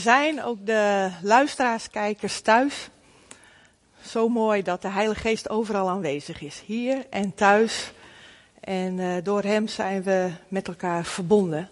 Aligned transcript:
zijn 0.00 0.42
ook 0.42 0.66
de 0.66 1.10
luisteraars, 1.22 1.90
kijkers 1.90 2.40
thuis. 2.40 2.88
Zo 4.06 4.28
mooi 4.28 4.62
dat 4.62 4.82
de 4.82 4.88
Heilige 4.88 5.20
Geest 5.20 5.50
overal 5.50 5.88
aanwezig 5.88 6.40
is, 6.40 6.62
hier 6.66 7.06
en 7.10 7.34
thuis. 7.34 7.92
En 8.60 8.98
uh, 8.98 9.14
door 9.22 9.42
Hem 9.42 9.68
zijn 9.68 10.02
we 10.02 10.30
met 10.48 10.68
elkaar 10.68 11.04
verbonden. 11.04 11.68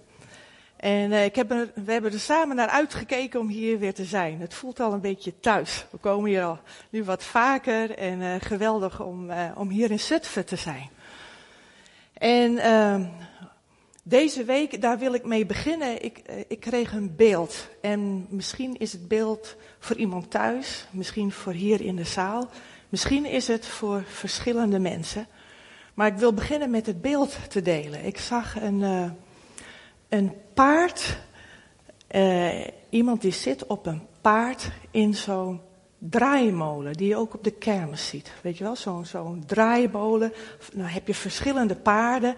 En 0.76 1.10
uh, 1.10 1.24
ik 1.24 1.36
heb 1.36 1.48
we 1.48 1.92
hebben 1.92 2.12
er 2.12 2.20
samen 2.20 2.56
naar 2.56 2.68
uitgekeken 2.68 3.40
om 3.40 3.48
hier 3.48 3.78
weer 3.78 3.94
te 3.94 4.04
zijn. 4.04 4.40
Het 4.40 4.54
voelt 4.54 4.80
al 4.80 4.92
een 4.92 5.00
beetje 5.00 5.40
thuis. 5.40 5.86
We 5.90 5.98
komen 5.98 6.30
hier 6.30 6.44
al 6.44 6.58
nu 6.90 7.04
wat 7.04 7.24
vaker 7.24 7.90
en 7.90 8.20
uh, 8.20 8.34
geweldig 8.38 9.00
om, 9.00 9.30
om 9.54 9.68
hier 9.68 9.90
in 9.90 10.00
Zutphen 10.00 10.44
te 10.46 10.56
zijn. 10.56 10.90
En 12.12 12.58
ehm, 12.58 13.04
deze 14.08 14.44
week, 14.44 14.80
daar 14.80 14.98
wil 14.98 15.14
ik 15.14 15.24
mee 15.24 15.46
beginnen. 15.46 16.04
Ik, 16.04 16.18
eh, 16.18 16.36
ik 16.48 16.60
kreeg 16.60 16.92
een 16.92 17.16
beeld. 17.16 17.68
En 17.80 18.26
misschien 18.28 18.76
is 18.78 18.92
het 18.92 19.08
beeld 19.08 19.56
voor 19.78 19.96
iemand 19.96 20.30
thuis, 20.30 20.86
misschien 20.90 21.32
voor 21.32 21.52
hier 21.52 21.80
in 21.80 21.96
de 21.96 22.04
zaal. 22.04 22.48
Misschien 22.88 23.24
is 23.24 23.48
het 23.48 23.66
voor 23.66 24.02
verschillende 24.06 24.78
mensen. 24.78 25.26
Maar 25.94 26.06
ik 26.06 26.16
wil 26.16 26.34
beginnen 26.34 26.70
met 26.70 26.86
het 26.86 27.00
beeld 27.00 27.36
te 27.48 27.62
delen. 27.62 28.04
Ik 28.04 28.18
zag 28.18 28.60
een, 28.60 28.80
uh, 28.80 29.10
een 30.08 30.32
paard. 30.54 31.18
Uh, 32.10 32.66
iemand 32.88 33.20
die 33.20 33.32
zit 33.32 33.66
op 33.66 33.86
een 33.86 34.06
paard 34.20 34.70
in 34.90 35.14
zo'n 35.14 35.60
draaimolen, 35.98 36.92
die 36.92 37.08
je 37.08 37.16
ook 37.16 37.34
op 37.34 37.44
de 37.44 37.50
kermis 37.50 38.08
ziet. 38.08 38.32
Weet 38.42 38.58
je 38.58 38.64
wel, 38.64 38.76
zo'n 38.76 39.04
zo'n 39.04 39.44
draaimolen. 39.46 40.32
Dan 40.72 40.84
heb 40.84 41.06
je 41.06 41.14
verschillende 41.14 41.76
paarden. 41.76 42.36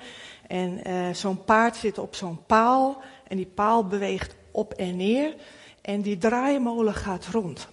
En 0.51 0.81
uh, 0.87 1.15
zo'n 1.15 1.45
paard 1.45 1.77
zit 1.77 1.99
op 1.99 2.15
zo'n 2.15 2.45
paal 2.47 3.03
en 3.29 3.37
die 3.37 3.47
paal 3.47 3.87
beweegt 3.87 4.35
op 4.51 4.73
en 4.73 4.97
neer 4.97 5.35
en 5.81 6.03
die 6.03 6.19
draaimolen 6.19 6.95
gaat 6.95 7.27
rond. 7.27 7.69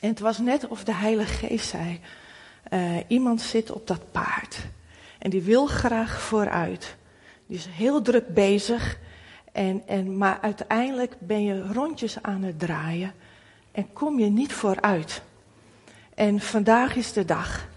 En 0.00 0.08
het 0.08 0.20
was 0.20 0.38
net 0.38 0.68
of 0.68 0.84
de 0.84 0.94
Heilige 0.94 1.46
Geest 1.46 1.68
zei, 1.68 2.00
uh, 2.70 2.96
iemand 3.06 3.40
zit 3.40 3.70
op 3.70 3.86
dat 3.86 4.12
paard 4.12 4.58
en 5.18 5.30
die 5.30 5.42
wil 5.42 5.66
graag 5.66 6.20
vooruit. 6.20 6.96
Die 7.46 7.56
is 7.56 7.66
heel 7.66 8.02
druk 8.02 8.34
bezig, 8.34 8.98
en, 9.52 9.82
en, 9.86 10.16
maar 10.18 10.38
uiteindelijk 10.40 11.16
ben 11.18 11.44
je 11.44 11.72
rondjes 11.72 12.22
aan 12.22 12.42
het 12.42 12.58
draaien 12.58 13.12
en 13.72 13.92
kom 13.92 14.18
je 14.18 14.30
niet 14.30 14.52
vooruit. 14.52 15.22
En 16.14 16.40
vandaag 16.40 16.96
is 16.96 17.12
de 17.12 17.24
dag 17.24 17.68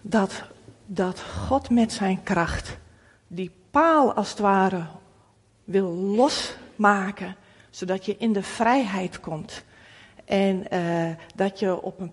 dat, 0.00 0.42
dat 0.86 1.20
God 1.20 1.70
met 1.70 1.92
zijn 1.92 2.22
kracht 2.22 2.78
die 3.26 3.50
paal 3.70 4.12
als 4.12 4.30
het 4.30 4.38
ware 4.38 4.86
wil 5.64 5.90
losmaken, 5.90 7.36
zodat 7.70 8.04
je 8.04 8.16
in 8.16 8.32
de 8.32 8.42
vrijheid 8.42 9.20
komt. 9.20 9.64
En 10.24 10.64
uh, 10.72 11.10
dat 11.34 11.58
je 11.58 11.82
op 11.82 12.00
een 12.00 12.12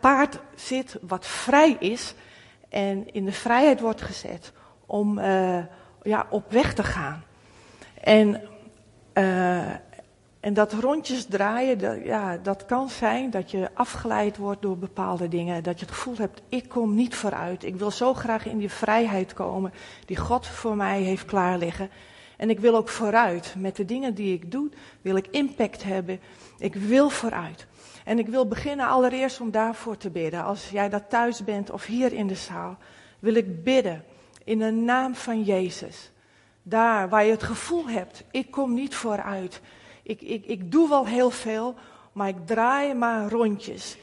paard 0.00 0.38
zit 0.54 0.98
wat 1.00 1.26
vrij 1.26 1.76
is 1.78 2.14
en 2.68 3.12
in 3.12 3.24
de 3.24 3.32
vrijheid 3.32 3.80
wordt 3.80 4.02
gezet 4.02 4.52
om 4.86 5.18
uh, 5.18 5.58
ja, 6.02 6.26
op 6.30 6.50
weg 6.50 6.74
te 6.74 6.82
gaan. 6.82 7.24
En, 8.00 8.42
uh, 9.14 9.74
en 10.40 10.54
dat 10.54 10.72
rondjes 10.72 11.24
draaien, 11.24 11.78
dat, 11.78 12.04
ja, 12.04 12.36
dat 12.36 12.66
kan 12.66 12.88
zijn 12.88 13.30
dat 13.30 13.50
je 13.50 13.68
afgeleid 13.74 14.36
wordt 14.36 14.62
door 14.62 14.78
bepaalde 14.78 15.28
dingen. 15.28 15.62
Dat 15.62 15.80
je 15.80 15.86
het 15.86 15.94
gevoel 15.94 16.16
hebt, 16.16 16.42
ik 16.48 16.68
kom 16.68 16.94
niet 16.94 17.14
vooruit. 17.14 17.64
Ik 17.64 17.76
wil 17.76 17.90
zo 17.90 18.14
graag 18.14 18.46
in 18.46 18.58
die 18.58 18.70
vrijheid 18.70 19.34
komen 19.34 19.72
die 20.06 20.16
God 20.16 20.46
voor 20.46 20.76
mij 20.76 21.02
heeft 21.02 21.24
klaarliggen. 21.24 21.90
En 22.36 22.50
ik 22.50 22.60
wil 22.60 22.76
ook 22.76 22.88
vooruit. 22.88 23.54
Met 23.58 23.76
de 23.76 23.84
dingen 23.84 24.14
die 24.14 24.34
ik 24.34 24.50
doe, 24.50 24.70
wil 25.02 25.16
ik 25.16 25.26
impact 25.26 25.82
hebben. 25.82 26.20
Ik 26.58 26.74
wil 26.74 27.10
vooruit. 27.10 27.66
En 28.04 28.18
ik 28.18 28.26
wil 28.26 28.46
beginnen 28.48 28.88
allereerst 28.88 29.40
om 29.40 29.50
daarvoor 29.50 29.96
te 29.96 30.10
bidden. 30.10 30.44
Als 30.44 30.70
jij 30.70 30.88
dat 30.88 31.10
thuis 31.10 31.44
bent 31.44 31.70
of 31.70 31.84
hier 31.86 32.12
in 32.12 32.26
de 32.26 32.34
zaal, 32.34 32.76
wil 33.18 33.34
ik 33.34 33.64
bidden 33.64 34.04
in 34.44 34.58
de 34.58 34.70
naam 34.70 35.14
van 35.14 35.42
Jezus. 35.42 36.10
Daar 36.62 37.08
waar 37.08 37.24
je 37.24 37.30
het 37.30 37.42
gevoel 37.42 37.88
hebt, 37.88 38.24
ik 38.30 38.50
kom 38.50 38.74
niet 38.74 38.94
vooruit 38.94 39.60
ik, 40.08 40.22
ik, 40.22 40.46
ik 40.46 40.72
doe 40.72 40.88
wel 40.88 41.06
heel 41.06 41.30
veel, 41.30 41.74
maar 42.12 42.28
ik 42.28 42.46
draai 42.46 42.94
maar 42.94 43.30
rondjes. 43.30 43.96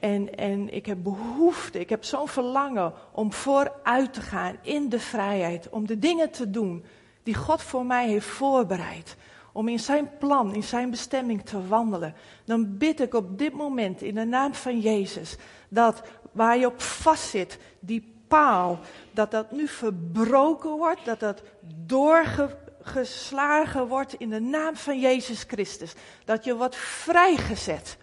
En, 0.00 0.36
en 0.36 0.74
ik 0.74 0.86
heb 0.86 1.02
behoefte, 1.02 1.80
ik 1.80 1.88
heb 1.88 2.04
zo'n 2.04 2.28
verlangen 2.28 2.92
om 3.12 3.32
vooruit 3.32 4.12
te 4.12 4.20
gaan 4.20 4.56
in 4.62 4.88
de 4.88 5.00
vrijheid. 5.00 5.68
Om 5.68 5.86
de 5.86 5.98
dingen 5.98 6.30
te 6.30 6.50
doen 6.50 6.84
die 7.22 7.34
God 7.34 7.62
voor 7.62 7.86
mij 7.86 8.08
heeft 8.08 8.26
voorbereid. 8.26 9.16
Om 9.52 9.68
in 9.68 9.80
zijn 9.80 10.10
plan, 10.18 10.54
in 10.54 10.62
zijn 10.62 10.90
bestemming 10.90 11.44
te 11.44 11.66
wandelen. 11.66 12.14
Dan 12.44 12.78
bid 12.78 13.00
ik 13.00 13.14
op 13.14 13.38
dit 13.38 13.52
moment 13.52 14.02
in 14.02 14.14
de 14.14 14.24
naam 14.24 14.54
van 14.54 14.80
Jezus. 14.80 15.36
Dat 15.68 16.02
waar 16.32 16.58
je 16.58 16.66
op 16.66 16.80
vastzit, 16.80 17.58
die 17.80 18.14
paal, 18.28 18.78
dat 19.10 19.30
dat 19.30 19.50
nu 19.50 19.68
verbroken 19.68 20.70
wordt. 20.70 21.04
Dat 21.04 21.20
dat 21.20 21.42
doorge, 21.86 22.56
geslagen 22.84 23.86
wordt 23.86 24.14
in 24.14 24.30
de 24.30 24.40
naam 24.40 24.76
van 24.76 25.00
Jezus 25.00 25.44
Christus. 25.48 25.92
Dat 26.24 26.44
je 26.44 26.56
wordt 26.56 26.76
vrijgezet. 26.76 27.96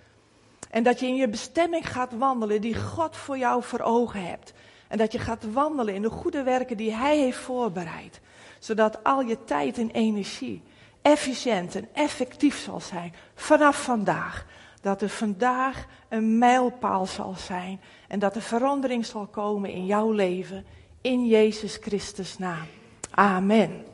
En 0.69 0.83
dat 0.83 0.99
je 0.99 1.07
in 1.07 1.15
je 1.15 1.29
bestemming 1.29 1.91
gaat 1.91 2.11
wandelen 2.17 2.61
die 2.61 2.75
God 2.75 3.15
voor 3.15 3.37
jou 3.37 3.63
voor 3.63 3.79
ogen 3.79 4.25
hebt. 4.25 4.53
En 4.87 4.97
dat 4.97 5.11
je 5.11 5.19
gaat 5.19 5.51
wandelen 5.53 5.93
in 5.93 6.01
de 6.01 6.09
goede 6.09 6.43
werken 6.43 6.77
die 6.77 6.93
Hij 6.93 7.17
heeft 7.17 7.37
voorbereid. 7.37 8.19
Zodat 8.59 9.03
al 9.03 9.21
je 9.21 9.43
tijd 9.43 9.77
en 9.77 9.91
energie 9.91 10.61
efficiënt 11.01 11.75
en 11.75 11.87
effectief 11.93 12.57
zal 12.57 12.79
zijn 12.79 13.13
vanaf 13.35 13.83
vandaag. 13.83 14.45
Dat 14.81 15.01
er 15.01 15.09
vandaag 15.09 15.85
een 16.09 16.37
mijlpaal 16.37 17.05
zal 17.05 17.33
zijn. 17.37 17.81
En 18.07 18.19
dat 18.19 18.35
er 18.35 18.41
verandering 18.41 19.05
zal 19.05 19.27
komen 19.27 19.69
in 19.69 19.85
jouw 19.85 20.11
leven. 20.11 20.65
In 21.01 21.27
Jezus 21.27 21.77
Christus 21.81 22.37
naam. 22.37 22.65
Amen. 23.11 23.90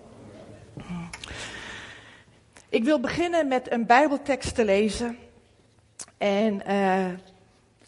Ik 2.70 2.84
wil 2.84 3.00
beginnen 3.00 3.48
met 3.48 3.72
een 3.72 3.86
Bijbeltekst 3.86 4.56
te 4.56 4.66
lezen. 4.66 5.18
En, 6.18 6.62
uh, 6.68 7.06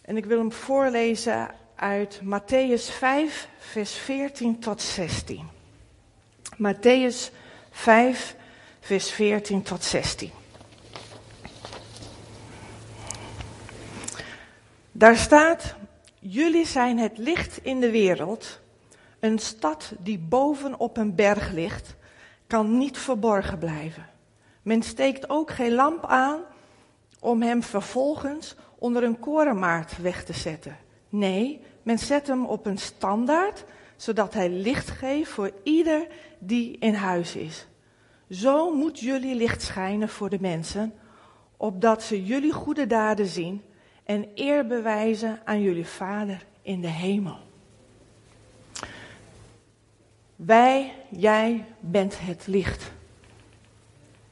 en 0.02 0.18
ik 0.18 0.26
wil 0.26 0.38
hem 0.38 0.52
voorlezen 0.52 1.50
uit 1.76 2.22
Matthäus 2.24 2.92
5, 2.92 3.48
vers 3.58 3.94
14 3.94 4.60
tot 4.60 4.82
16. 4.82 5.48
Matthäus 6.58 7.32
5, 7.72 8.36
vers 8.80 9.12
14 9.12 9.62
tot 9.62 9.84
16. 9.84 10.32
Daar 14.92 15.18
staat: 15.18 15.76
Jullie 16.20 16.66
zijn 16.66 16.98
het 16.98 17.18
licht 17.18 17.60
in 17.64 17.80
de 17.80 17.92
wereld. 17.92 18.60
Een 19.20 19.40
stad 19.40 19.92
die 20.00 20.20
boven 20.20 20.80
op 20.80 20.98
een 20.98 21.16
berg 21.16 21.52
ligt 21.52 21.98
kan 22.50 22.78
niet 22.78 22.98
verborgen 22.98 23.58
blijven. 23.58 24.10
Men 24.62 24.82
steekt 24.82 25.30
ook 25.30 25.52
geen 25.52 25.74
lamp 25.74 26.06
aan 26.06 26.40
om 27.20 27.42
hem 27.42 27.64
vervolgens 27.64 28.56
onder 28.78 29.04
een 29.04 29.20
korenmaat 29.20 29.98
weg 30.02 30.24
te 30.24 30.34
zetten. 30.34 30.78
Nee, 31.10 31.62
men 31.84 32.00
zet 32.00 32.28
hem 32.28 32.46
op 32.46 32.66
een 32.66 32.78
standaard, 32.78 33.64
zodat 33.96 34.34
hij 34.34 34.50
licht 34.50 34.90
geeft 34.90 35.32
voor 35.32 35.52
ieder 35.64 36.08
die 36.40 36.78
in 36.78 36.94
huis 36.94 37.36
is. 37.36 37.68
Zo 38.30 38.76
moet 38.76 39.00
jullie 39.00 39.36
licht 39.36 39.62
schijnen 39.62 40.10
voor 40.10 40.30
de 40.30 40.42
mensen, 40.42 40.94
opdat 41.58 42.04
ze 42.04 42.26
jullie 42.26 42.54
goede 42.54 42.88
daden 42.88 43.28
zien 43.28 43.62
en 44.04 44.28
eer 44.36 44.68
bewijzen 44.68 45.40
aan 45.46 45.62
jullie 45.62 45.88
Vader 45.88 46.46
in 46.62 46.82
de 46.82 46.88
hemel. 46.88 47.49
Wij, 50.46 50.94
jij 51.10 51.66
bent 51.80 52.20
het 52.20 52.48
licht. 52.48 52.92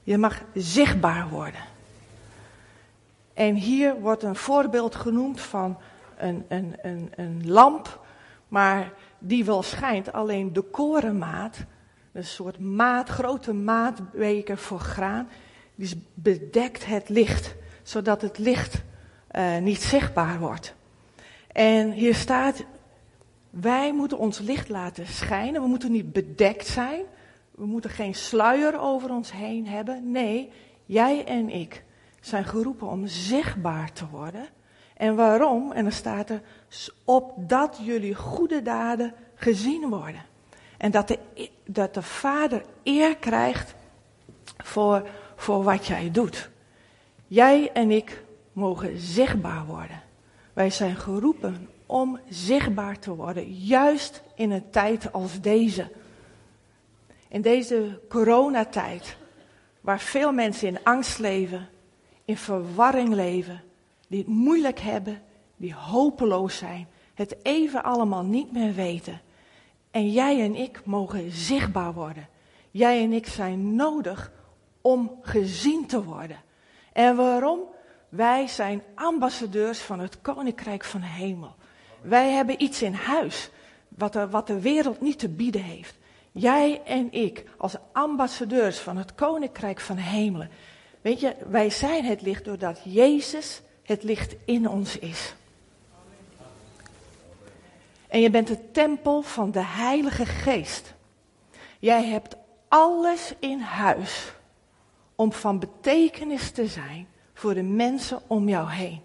Je 0.04 0.18
mag 0.18 0.42
zichtbaar 0.54 1.30
worden. 1.30 1.62
En 3.34 3.56
hier 3.56 4.00
wordt 4.00 4.24
een 4.24 4.36
voorbeeld 4.36 4.96
genoemd 4.96 5.42
van 5.42 5.78
een, 6.18 6.46
een, 6.48 6.76
een, 6.82 7.12
een 7.16 7.50
lamp, 7.50 8.06
maar 8.48 8.94
die 9.20 9.46
wel 9.46 9.64
schijnt, 9.64 10.14
alleen 10.14 10.54
de 10.54 10.62
korenmaat, 10.62 11.58
een 12.12 12.26
soort 12.26 12.60
maat, 12.60 13.10
grote 13.10 13.54
maatbeker 13.54 14.58
voor 14.58 14.80
graan, 14.80 15.30
die 15.76 16.04
bedekt 16.14 16.86
het 16.86 17.10
licht, 17.10 17.56
zodat 17.84 18.22
het 18.22 18.38
licht 18.38 18.82
uh, 19.32 19.58
niet 19.58 19.82
zichtbaar 19.82 20.40
wordt. 20.40 20.76
En 21.52 21.92
hier 21.92 22.16
staat, 22.16 22.64
wij 23.62 23.94
moeten 23.94 24.18
ons 24.18 24.40
licht 24.40 24.70
laten 24.70 25.08
schijnen. 25.08 25.62
We 25.62 25.68
moeten 25.68 25.92
niet 25.92 26.14
bedekt 26.14 26.68
zijn. 26.68 27.02
We 27.52 27.66
moeten 27.66 27.90
geen 27.90 28.16
sluier 28.16 28.80
over 28.80 29.10
ons 29.10 29.32
heen 29.32 29.68
hebben. 29.68 30.12
Nee, 30.12 30.52
jij 30.86 31.26
en 31.26 31.50
ik 31.50 31.84
zijn 32.22 32.46
geroepen 32.46 32.88
om 32.88 33.08
zichtbaar 33.08 33.92
te 33.94 34.08
worden. 34.08 34.48
En 34.98 35.16
waarom? 35.16 35.72
En 35.72 35.84
dan 35.84 35.92
staat 35.92 36.30
er, 36.30 36.42
opdat 37.04 37.80
jullie 37.82 38.16
goede 38.16 38.62
daden 38.62 39.14
gezien 39.36 39.90
worden. 39.90 40.26
En 40.78 40.92
dat 40.92 41.08
de, 41.08 41.20
dat 41.66 41.94
de 41.94 42.02
Vader 42.02 42.64
eer 42.84 43.18
krijgt 43.18 43.76
voor, 44.58 45.10
voor 45.36 45.64
wat 45.64 45.86
jij 45.86 46.12
doet. 46.12 46.50
Jij 47.28 47.72
en 47.74 47.92
ik 47.92 48.24
mogen 48.54 48.98
zichtbaar 49.00 49.66
worden. 49.66 50.02
Wij 50.54 50.70
zijn 50.70 50.96
geroepen 50.96 51.70
om 51.88 52.20
zichtbaar 52.30 53.00
te 53.00 53.16
worden, 53.16 53.54
juist 53.54 54.24
in 54.36 54.52
een 54.52 54.70
tijd 54.70 55.14
als 55.14 55.42
deze. 55.42 55.92
In 57.28 57.42
deze 57.42 58.00
coronatijd, 58.10 59.18
waar 59.82 60.00
veel 60.00 60.32
mensen 60.32 60.68
in 60.68 60.84
angst 60.84 61.20
leven, 61.20 61.70
in 62.26 62.38
verwarring 62.38 63.14
leven, 63.14 63.64
die 64.08 64.20
het 64.20 64.28
moeilijk 64.28 64.80
hebben, 64.80 65.22
die 65.56 65.74
hopeloos 65.74 66.58
zijn, 66.58 66.88
het 67.14 67.36
even 67.44 67.84
allemaal 67.84 68.24
niet 68.24 68.52
meer 68.52 68.74
weten. 68.74 69.22
En 69.92 70.12
jij 70.12 70.42
en 70.42 70.56
ik 70.56 70.82
mogen 70.86 71.32
zichtbaar 71.32 71.94
worden. 71.94 72.28
Jij 72.72 73.04
en 73.04 73.14
ik 73.14 73.28
zijn 73.28 73.76
nodig 73.76 74.32
om 74.82 75.20
gezien 75.22 75.86
te 75.86 76.04
worden. 76.04 76.42
En 76.94 77.16
waarom? 77.16 77.60
Wij 78.10 78.48
zijn 78.48 78.84
ambassadeurs 78.96 79.80
van 79.80 80.00
het 80.00 80.22
Koninkrijk 80.22 80.84
van 80.84 81.02
Hemel. 81.02 81.56
Wij 82.08 82.32
hebben 82.32 82.64
iets 82.64 82.82
in 82.82 82.94
huis 82.94 83.50
wat 83.88 84.14
de, 84.14 84.30
wat 84.30 84.48
de 84.48 84.60
wereld 84.60 85.02
niet 85.02 85.20
te 85.20 85.30
bieden 85.30 85.62
heeft. 85.62 85.96
Jij 86.32 86.82
en 86.86 87.12
ik, 87.12 87.44
als 87.58 87.76
ambassadeurs 87.92 88.80
van 88.80 88.98
het 88.98 89.16
Koninkrijk 89.16 89.80
van 89.80 89.98
Hemelen. 89.98 90.50
Weet 91.02 91.20
je, 91.20 91.36
wij 91.50 91.70
zijn 91.70 92.06
het 92.06 92.22
licht 92.22 92.46
doordat 92.46 92.80
Jezus 92.84 93.62
het 93.84 94.04
licht 94.04 94.36
in 94.46 94.70
ons 94.70 95.00
is. 95.00 95.36
En 98.08 98.20
je 98.20 98.30
bent 98.30 98.48
de 98.48 98.72
tempel 98.72 99.22
van 99.22 99.52
de 99.52 99.64
Heilige 99.64 100.26
Geest. 100.26 100.94
Jij 101.80 102.06
hebt 102.06 102.36
alles 102.68 103.34
in 103.40 103.60
huis 103.60 104.32
om 105.16 105.32
van 105.32 105.60
betekenis 105.60 106.52
te 106.52 106.68
zijn 106.68 107.08
voor 107.34 107.54
de 107.54 107.64
mensen 107.64 108.22
om 108.28 108.50
jou 108.50 108.72
heen. 108.72 109.02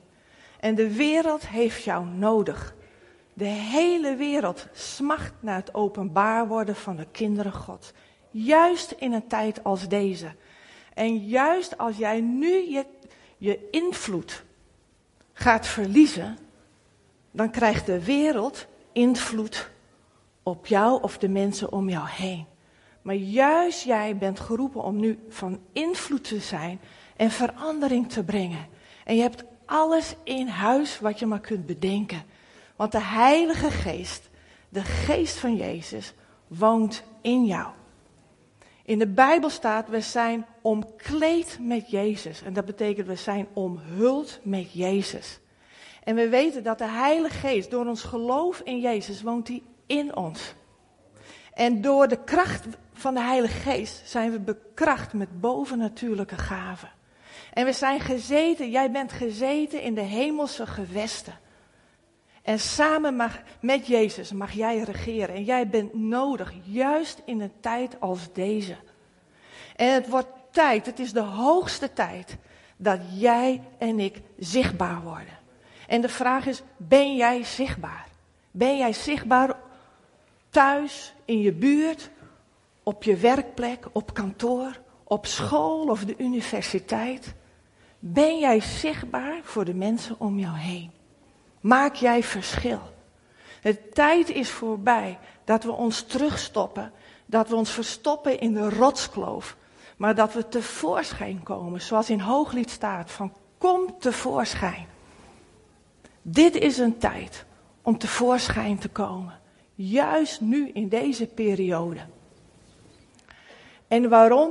En 0.61 0.75
de 0.75 0.95
wereld 0.95 1.49
heeft 1.49 1.83
jou 1.83 2.07
nodig. 2.07 2.75
De 3.35 3.45
hele 3.45 4.17
wereld 4.17 4.67
smacht 4.73 5.33
naar 5.41 5.57
het 5.57 5.75
openbaar 5.75 6.49
worden 6.49 6.77
van 6.77 6.97
de 6.97 7.07
kinderen 7.13 7.53
God. 7.53 7.93
Juist 8.31 8.91
in 8.91 9.13
een 9.13 9.27
tijd 9.27 9.65
als 9.65 9.89
deze. 9.89 10.35
En 10.95 11.17
juist 11.17 11.79
als 11.79 11.97
jij 11.97 12.21
nu 12.21 12.71
je, 12.71 12.87
je 13.39 13.69
invloed 13.71 14.45
gaat 15.33 15.67
verliezen, 15.67 16.39
dan 17.31 17.51
krijgt 17.51 17.87
de 17.87 18.05
wereld 18.05 18.67
invloed 18.93 19.71
op 20.43 20.67
jou 20.67 21.03
of 21.03 21.19
de 21.19 21.29
mensen 21.29 21.73
om 21.73 21.89
jou 21.89 22.09
heen. 22.09 22.47
Maar 23.03 23.15
juist 23.15 23.85
jij 23.85 24.17
bent 24.17 24.41
geroepen 24.41 24.83
om 24.83 24.97
nu 24.97 25.19
van 25.29 25.61
invloed 25.73 26.25
te 26.25 26.39
zijn 26.39 26.81
en 27.17 27.31
verandering 27.31 28.13
te 28.13 28.25
brengen. 28.25 28.67
En 29.05 29.17
je 29.17 29.23
hebt 29.23 29.45
alles 29.67 30.15
in 30.25 30.47
huis 30.47 31.01
wat 31.01 31.19
je 31.19 31.27
maar 31.27 31.41
kunt 31.41 31.67
bedenken. 31.67 32.23
Want 32.83 32.95
de 32.95 33.03
Heilige 33.03 33.71
Geest, 33.71 34.31
de 34.69 34.83
Geest 34.83 35.37
van 35.37 35.57
Jezus, 35.57 36.15
woont 36.47 37.03
in 37.21 37.45
jou. 37.45 37.69
In 38.85 38.99
de 38.99 39.07
Bijbel 39.07 39.51
staat, 39.51 39.89
we 39.89 40.01
zijn 40.01 40.47
omkleed 40.63 41.59
met 41.61 41.91
Jezus. 41.91 42.43
En 42.43 42.53
dat 42.53 42.65
betekent, 42.65 43.07
we 43.07 43.17
zijn 43.17 43.47
omhuld 43.53 44.41
met 44.43 44.73
Jezus. 44.73 45.39
En 46.05 46.15
we 46.15 46.29
weten 46.29 46.63
dat 46.63 46.79
de 46.79 46.89
Heilige 46.89 47.39
Geest, 47.39 47.71
door 47.71 47.87
ons 47.87 48.03
geloof 48.03 48.61
in 48.61 48.81
Jezus, 48.81 49.23
woont 49.23 49.49
hij 49.49 49.63
in 49.87 50.17
ons. 50.17 50.55
En 51.55 51.81
door 51.81 52.09
de 52.09 52.25
kracht 52.25 52.67
van 52.93 53.15
de 53.15 53.23
Heilige 53.23 53.59
Geest 53.59 54.03
zijn 54.05 54.31
we 54.31 54.41
bekracht 54.41 55.13
met 55.13 55.41
bovennatuurlijke 55.41 56.37
gaven. 56.37 56.91
En 57.53 57.65
we 57.65 57.73
zijn 57.73 58.01
gezeten, 58.01 58.71
jij 58.71 58.91
bent 58.91 59.13
gezeten 59.13 59.83
in 59.83 59.95
de 59.95 60.01
hemelse 60.01 60.67
gewesten. 60.67 61.41
En 62.43 62.59
samen 62.59 63.17
mag, 63.17 63.41
met 63.61 63.87
Jezus 63.87 64.33
mag 64.33 64.53
jij 64.53 64.79
regeren. 64.79 65.35
En 65.35 65.45
jij 65.45 65.69
bent 65.69 65.95
nodig, 65.95 66.53
juist 66.65 67.23
in 67.25 67.41
een 67.41 67.53
tijd 67.61 68.01
als 68.01 68.33
deze. 68.33 68.77
En 69.77 69.93
het 69.93 70.09
wordt 70.09 70.29
tijd, 70.51 70.87
het 70.87 70.99
is 70.99 71.13
de 71.13 71.21
hoogste 71.21 71.93
tijd, 71.93 72.37
dat 72.77 73.01
jij 73.15 73.63
en 73.79 74.01
ik 74.01 74.21
zichtbaar 74.39 75.03
worden. 75.03 75.39
En 75.87 76.01
de 76.01 76.09
vraag 76.09 76.47
is, 76.47 76.63
ben 76.77 77.17
jij 77.17 77.45
zichtbaar? 77.45 78.07
Ben 78.51 78.79
jij 78.79 78.93
zichtbaar 78.93 79.57
thuis, 80.51 81.15
in 81.25 81.41
je 81.41 81.53
buurt, 81.53 82.11
op 82.83 83.03
je 83.03 83.17
werkplek, 83.17 83.87
op 83.93 84.15
kantoor, 84.15 84.81
op 85.05 85.27
school 85.27 85.89
of 85.89 86.05
de 86.05 86.15
universiteit? 86.19 87.35
Ben 87.99 88.39
jij 88.39 88.61
zichtbaar 88.61 89.41
voor 89.43 89.65
de 89.65 89.75
mensen 89.75 90.21
om 90.21 90.39
jou 90.39 90.57
heen? 90.57 90.91
Maak 91.63 91.95
jij 91.95 92.23
verschil? 92.23 92.81
De 93.63 93.89
tijd 93.89 94.29
is 94.29 94.51
voorbij 94.51 95.19
dat 95.45 95.65
we 95.65 95.73
ons 95.73 96.03
terugstoppen, 96.03 96.93
dat 97.27 97.49
we 97.49 97.55
ons 97.55 97.71
verstoppen 97.71 98.41
in 98.41 98.53
de 98.53 98.71
rotskloof, 98.71 99.57
maar 99.97 100.15
dat 100.15 100.33
we 100.33 100.49
tevoorschijn 100.49 101.43
komen, 101.43 101.81
zoals 101.81 102.11
in 102.11 102.21
Hooglied 102.21 102.71
staat, 102.71 103.11
van 103.11 103.33
kom 103.59 103.99
tevoorschijn. 103.99 104.87
Dit 106.23 106.55
is 106.55 106.79
een 106.79 106.99
tijd 106.99 107.45
om 107.83 107.99
tevoorschijn 107.99 108.79
te 108.79 108.89
komen, 108.89 109.39
juist 109.75 110.41
nu 110.41 110.69
in 110.69 110.89
deze 110.89 111.27
periode. 111.27 112.01
En 113.89 114.09
waarom? 114.09 114.51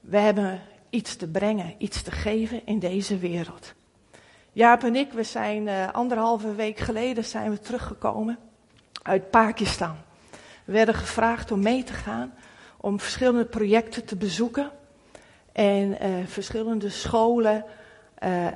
We 0.00 0.18
hebben 0.18 0.60
iets 0.90 1.16
te 1.16 1.28
brengen, 1.28 1.74
iets 1.78 2.02
te 2.02 2.10
geven 2.10 2.66
in 2.66 2.78
deze 2.78 3.18
wereld. 3.18 3.74
Jaap 4.52 4.82
en 4.84 4.96
ik, 4.96 5.12
we 5.12 5.22
zijn 5.22 5.66
uh, 5.66 5.92
anderhalve 5.92 6.54
week 6.54 6.78
geleden 6.78 7.24
zijn 7.24 7.50
we 7.50 7.58
teruggekomen 7.58 8.38
uit 9.02 9.30
Pakistan. 9.30 9.96
We 10.64 10.72
werden 10.72 10.94
gevraagd 10.94 11.50
om 11.50 11.62
mee 11.62 11.84
te 11.84 11.92
gaan, 11.92 12.34
om 12.76 13.00
verschillende 13.00 13.44
projecten 13.44 14.04
te 14.04 14.16
bezoeken. 14.16 14.70
En 15.52 15.88
uh, 16.02 16.26
verschillende 16.26 16.88
scholen, 16.88 17.64
uh, 18.24 18.46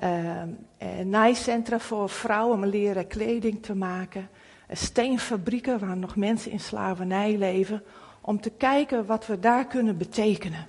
naaicentra 1.04 1.78
voor 1.78 2.08
vrouwen 2.08 2.56
om 2.56 2.64
leren 2.64 3.06
kleding 3.06 3.62
te 3.62 3.74
maken. 3.74 4.28
Steenfabrieken 4.70 5.78
waar 5.78 5.96
nog 5.96 6.16
mensen 6.16 6.50
in 6.50 6.60
slavernij 6.60 7.38
leven. 7.38 7.82
Om 8.20 8.40
te 8.40 8.50
kijken 8.50 9.06
wat 9.06 9.26
we 9.26 9.40
daar 9.40 9.66
kunnen 9.66 9.98
betekenen. 9.98 10.66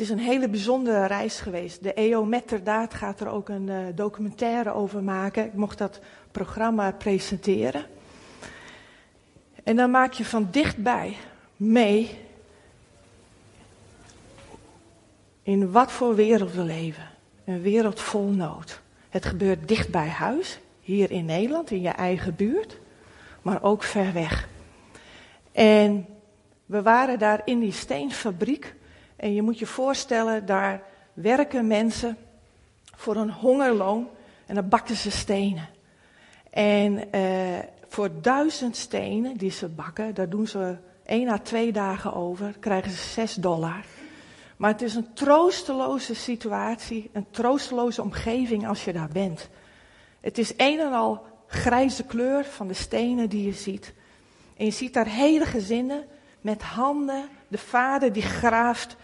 Het 0.00 0.08
is 0.08 0.14
een 0.14 0.24
hele 0.24 0.48
bijzondere 0.48 1.06
reis 1.06 1.40
geweest. 1.40 1.82
De 1.82 1.94
EO 1.94 2.24
Metterdaad 2.24 2.94
gaat 2.94 3.20
er 3.20 3.28
ook 3.28 3.48
een 3.48 3.66
uh, 3.66 3.78
documentaire 3.94 4.72
over 4.72 5.02
maken. 5.02 5.44
Ik 5.44 5.54
mocht 5.54 5.78
dat 5.78 6.00
programma 6.30 6.92
presenteren. 6.92 7.84
En 9.64 9.76
dan 9.76 9.90
maak 9.90 10.12
je 10.12 10.24
van 10.24 10.48
dichtbij 10.50 11.16
mee 11.56 12.18
in 15.42 15.70
wat 15.70 15.92
voor 15.92 16.14
wereld 16.14 16.52
we 16.52 16.62
leven. 16.62 17.08
Een 17.44 17.62
wereld 17.62 18.00
vol 18.00 18.28
nood. 18.28 18.80
Het 19.08 19.24
gebeurt 19.24 19.68
dicht 19.68 19.90
bij 19.90 20.08
huis, 20.08 20.58
hier 20.80 21.10
in 21.10 21.24
Nederland, 21.24 21.70
in 21.70 21.80
je 21.80 21.88
eigen 21.88 22.34
buurt, 22.34 22.78
maar 23.42 23.62
ook 23.62 23.82
ver 23.82 24.12
weg. 24.12 24.48
En 25.52 26.06
we 26.66 26.82
waren 26.82 27.18
daar 27.18 27.42
in 27.44 27.60
die 27.60 27.72
steenfabriek 27.72 28.78
en 29.20 29.34
je 29.34 29.42
moet 29.42 29.58
je 29.58 29.66
voorstellen, 29.66 30.46
daar 30.46 30.82
werken 31.12 31.66
mensen 31.66 32.16
voor 32.96 33.16
een 33.16 33.30
hongerloon 33.32 34.08
en 34.46 34.54
dan 34.54 34.68
bakken 34.68 34.96
ze 34.96 35.10
stenen. 35.10 35.68
En 36.50 37.12
eh, 37.12 37.58
voor 37.88 38.10
duizend 38.20 38.76
stenen 38.76 39.36
die 39.36 39.50
ze 39.50 39.68
bakken, 39.68 40.14
daar 40.14 40.28
doen 40.28 40.46
ze 40.46 40.76
één 41.04 41.28
à 41.28 41.38
twee 41.38 41.72
dagen 41.72 42.14
over, 42.14 42.54
krijgen 42.60 42.90
ze 42.90 43.08
zes 43.08 43.34
dollar. 43.34 43.84
Maar 44.56 44.70
het 44.70 44.82
is 44.82 44.94
een 44.94 45.12
troosteloze 45.12 46.14
situatie, 46.14 47.10
een 47.12 47.26
troosteloze 47.30 48.02
omgeving 48.02 48.68
als 48.68 48.84
je 48.84 48.92
daar 48.92 49.10
bent. 49.12 49.48
Het 50.20 50.38
is 50.38 50.52
een 50.56 50.80
en 50.80 50.92
al 50.92 51.26
grijze 51.46 52.04
kleur 52.04 52.44
van 52.44 52.66
de 52.68 52.74
stenen 52.74 53.28
die 53.28 53.44
je 53.46 53.52
ziet. 53.52 53.92
En 54.56 54.64
je 54.64 54.70
ziet 54.70 54.94
daar 54.94 55.06
hele 55.06 55.44
gezinnen 55.44 56.04
met 56.40 56.62
handen, 56.62 57.28
de 57.50 57.58
vader 57.58 58.12
die 58.12 58.22
graaft 58.22 58.96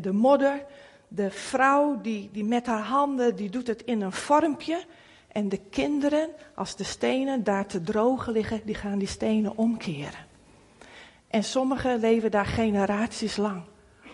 de 0.00 0.12
modder, 0.12 0.64
de 1.08 1.30
vrouw 1.30 2.00
die, 2.00 2.28
die 2.32 2.44
met 2.44 2.66
haar 2.66 2.82
handen, 2.82 3.36
die 3.36 3.50
doet 3.50 3.66
het 3.66 3.82
in 3.82 4.00
een 4.00 4.12
vormpje. 4.12 4.84
En 5.32 5.48
de 5.48 5.60
kinderen, 5.70 6.28
als 6.54 6.76
de 6.76 6.84
stenen 6.84 7.44
daar 7.44 7.66
te 7.66 7.80
drogen 7.80 8.32
liggen, 8.32 8.60
die 8.64 8.74
gaan 8.74 8.98
die 8.98 9.08
stenen 9.08 9.56
omkeren. 9.56 10.28
En 11.28 11.44
sommigen 11.44 12.00
leven 12.00 12.30
daar 12.30 12.46
generaties 12.46 13.36
lang. 13.36 13.62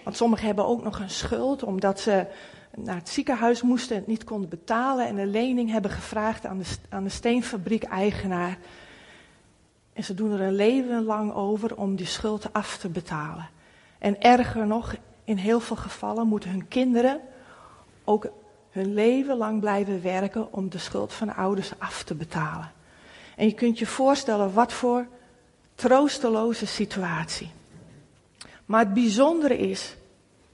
Want 0.04 0.16
sommigen 0.16 0.46
hebben 0.46 0.66
ook 0.66 0.82
nog 0.82 0.98
een 0.98 1.10
schuld, 1.10 1.62
omdat 1.62 2.00
ze 2.00 2.26
naar 2.74 2.96
het 2.96 3.08
ziekenhuis 3.08 3.62
moesten 3.62 3.94
en 3.94 4.02
het 4.02 4.10
niet 4.10 4.24
konden 4.24 4.48
betalen. 4.48 5.06
En 5.06 5.18
een 5.18 5.30
lening 5.30 5.70
hebben 5.70 5.90
gevraagd 5.90 6.46
aan 6.46 6.58
de, 6.58 6.64
aan 6.88 7.04
de 7.04 7.10
steenfabriek-eigenaar. 7.10 8.58
En 9.96 10.04
ze 10.04 10.14
doen 10.14 10.32
er 10.32 10.40
een 10.40 10.54
leven 10.54 11.04
lang 11.04 11.32
over 11.32 11.76
om 11.76 11.96
die 11.96 12.06
schuld 12.06 12.52
af 12.52 12.78
te 12.78 12.88
betalen. 12.88 13.48
En 13.98 14.20
erger 14.20 14.66
nog, 14.66 14.94
in 15.24 15.36
heel 15.36 15.60
veel 15.60 15.76
gevallen 15.76 16.26
moeten 16.26 16.50
hun 16.50 16.68
kinderen 16.68 17.20
ook 18.04 18.28
hun 18.70 18.94
leven 18.94 19.36
lang 19.36 19.60
blijven 19.60 20.02
werken 20.02 20.52
om 20.52 20.68
de 20.68 20.78
schuld 20.78 21.12
van 21.12 21.26
de 21.26 21.34
ouders 21.34 21.72
af 21.78 22.02
te 22.02 22.14
betalen. 22.14 22.72
En 23.36 23.46
je 23.46 23.54
kunt 23.54 23.78
je 23.78 23.86
voorstellen 23.86 24.52
wat 24.52 24.72
voor 24.72 25.06
troosteloze 25.74 26.66
situatie. 26.66 27.50
Maar 28.64 28.80
het 28.80 28.94
bijzondere 28.94 29.58
is 29.58 29.96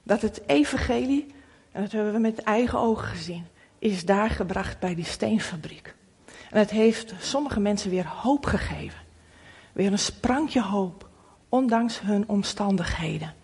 dat 0.03 0.23
het 0.23 0.43
evangelie, 0.47 1.35
en 1.73 1.83
dat 1.83 1.93
hebben 1.93 2.13
we 2.13 2.19
met 2.19 2.39
eigen 2.39 2.79
ogen 2.79 3.07
gezien, 3.07 3.47
is 3.79 4.05
daar 4.05 4.31
gebracht 4.31 4.79
bij 4.79 4.95
die 4.95 5.05
steenfabriek. 5.05 5.95
En 6.51 6.59
het 6.59 6.71
heeft 6.71 7.15
sommige 7.21 7.61
mensen 7.61 7.91
weer 7.91 8.07
hoop 8.07 8.47
gegeven. 8.47 9.02
Weer 9.73 9.93
een 9.93 9.99
sprankje 9.99 10.63
hoop, 10.63 11.09
ondanks 11.49 12.01
hun 12.01 12.29
omstandigheden. 12.29 13.35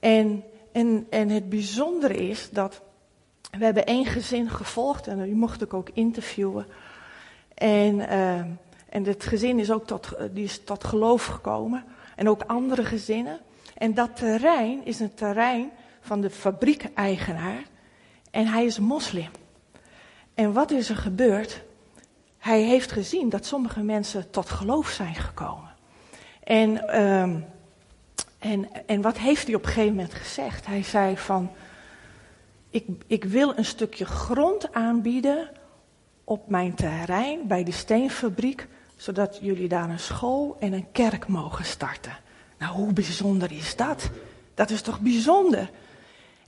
En, 0.00 0.44
en, 0.72 1.06
en 1.10 1.28
het 1.28 1.48
bijzondere 1.48 2.28
is 2.28 2.50
dat 2.50 2.82
we 3.58 3.64
hebben 3.64 3.86
één 3.86 4.06
gezin 4.06 4.50
gevolgd 4.50 5.06
en 5.06 5.22
die 5.22 5.34
mocht 5.34 5.62
ik 5.62 5.74
ook 5.74 5.90
interviewen. 5.92 6.66
En, 7.54 7.94
uh, 7.94 8.38
en 8.88 9.04
het 9.04 9.24
gezin 9.24 9.58
is 9.58 9.70
ook 9.70 9.86
tot, 9.86 10.08
die 10.32 10.44
is 10.44 10.64
tot 10.64 10.84
geloof 10.84 11.26
gekomen. 11.26 11.84
En 12.16 12.28
ook 12.28 12.42
andere 12.42 12.84
gezinnen. 12.84 13.40
En 13.74 13.94
dat 13.94 14.16
terrein 14.16 14.84
is 14.84 15.00
een 15.00 15.14
terrein 15.14 15.70
van 16.00 16.20
de 16.20 16.30
fabriekeigenaar. 16.30 17.62
En 18.30 18.46
hij 18.46 18.64
is 18.64 18.78
moslim. 18.78 19.30
En 20.34 20.52
wat 20.52 20.70
is 20.70 20.88
er 20.88 20.96
gebeurd? 20.96 21.62
Hij 22.46 22.62
heeft 22.62 22.92
gezien 22.92 23.28
dat 23.28 23.46
sommige 23.46 23.82
mensen 23.82 24.30
tot 24.30 24.50
geloof 24.50 24.88
zijn 24.88 25.14
gekomen. 25.14 25.74
En, 26.44 27.00
um, 27.02 27.44
en, 28.38 28.68
en 28.86 29.00
wat 29.00 29.18
heeft 29.18 29.46
hij 29.46 29.54
op 29.54 29.62
een 29.62 29.68
gegeven 29.68 29.94
moment 29.94 30.14
gezegd? 30.14 30.66
Hij 30.66 30.82
zei 30.82 31.16
van, 31.16 31.50
ik, 32.70 32.86
ik 33.06 33.24
wil 33.24 33.56
een 33.56 33.64
stukje 33.64 34.04
grond 34.04 34.72
aanbieden 34.72 35.50
op 36.24 36.48
mijn 36.48 36.74
terrein 36.74 37.46
bij 37.46 37.64
de 37.64 37.72
steenfabriek, 37.72 38.66
zodat 38.96 39.38
jullie 39.40 39.68
daar 39.68 39.90
een 39.90 39.98
school 39.98 40.56
en 40.60 40.72
een 40.72 40.92
kerk 40.92 41.26
mogen 41.26 41.64
starten. 41.64 42.16
Nou, 42.58 42.74
hoe 42.74 42.92
bijzonder 42.92 43.52
is 43.52 43.76
dat? 43.76 44.10
Dat 44.54 44.70
is 44.70 44.82
toch 44.82 45.00
bijzonder? 45.00 45.70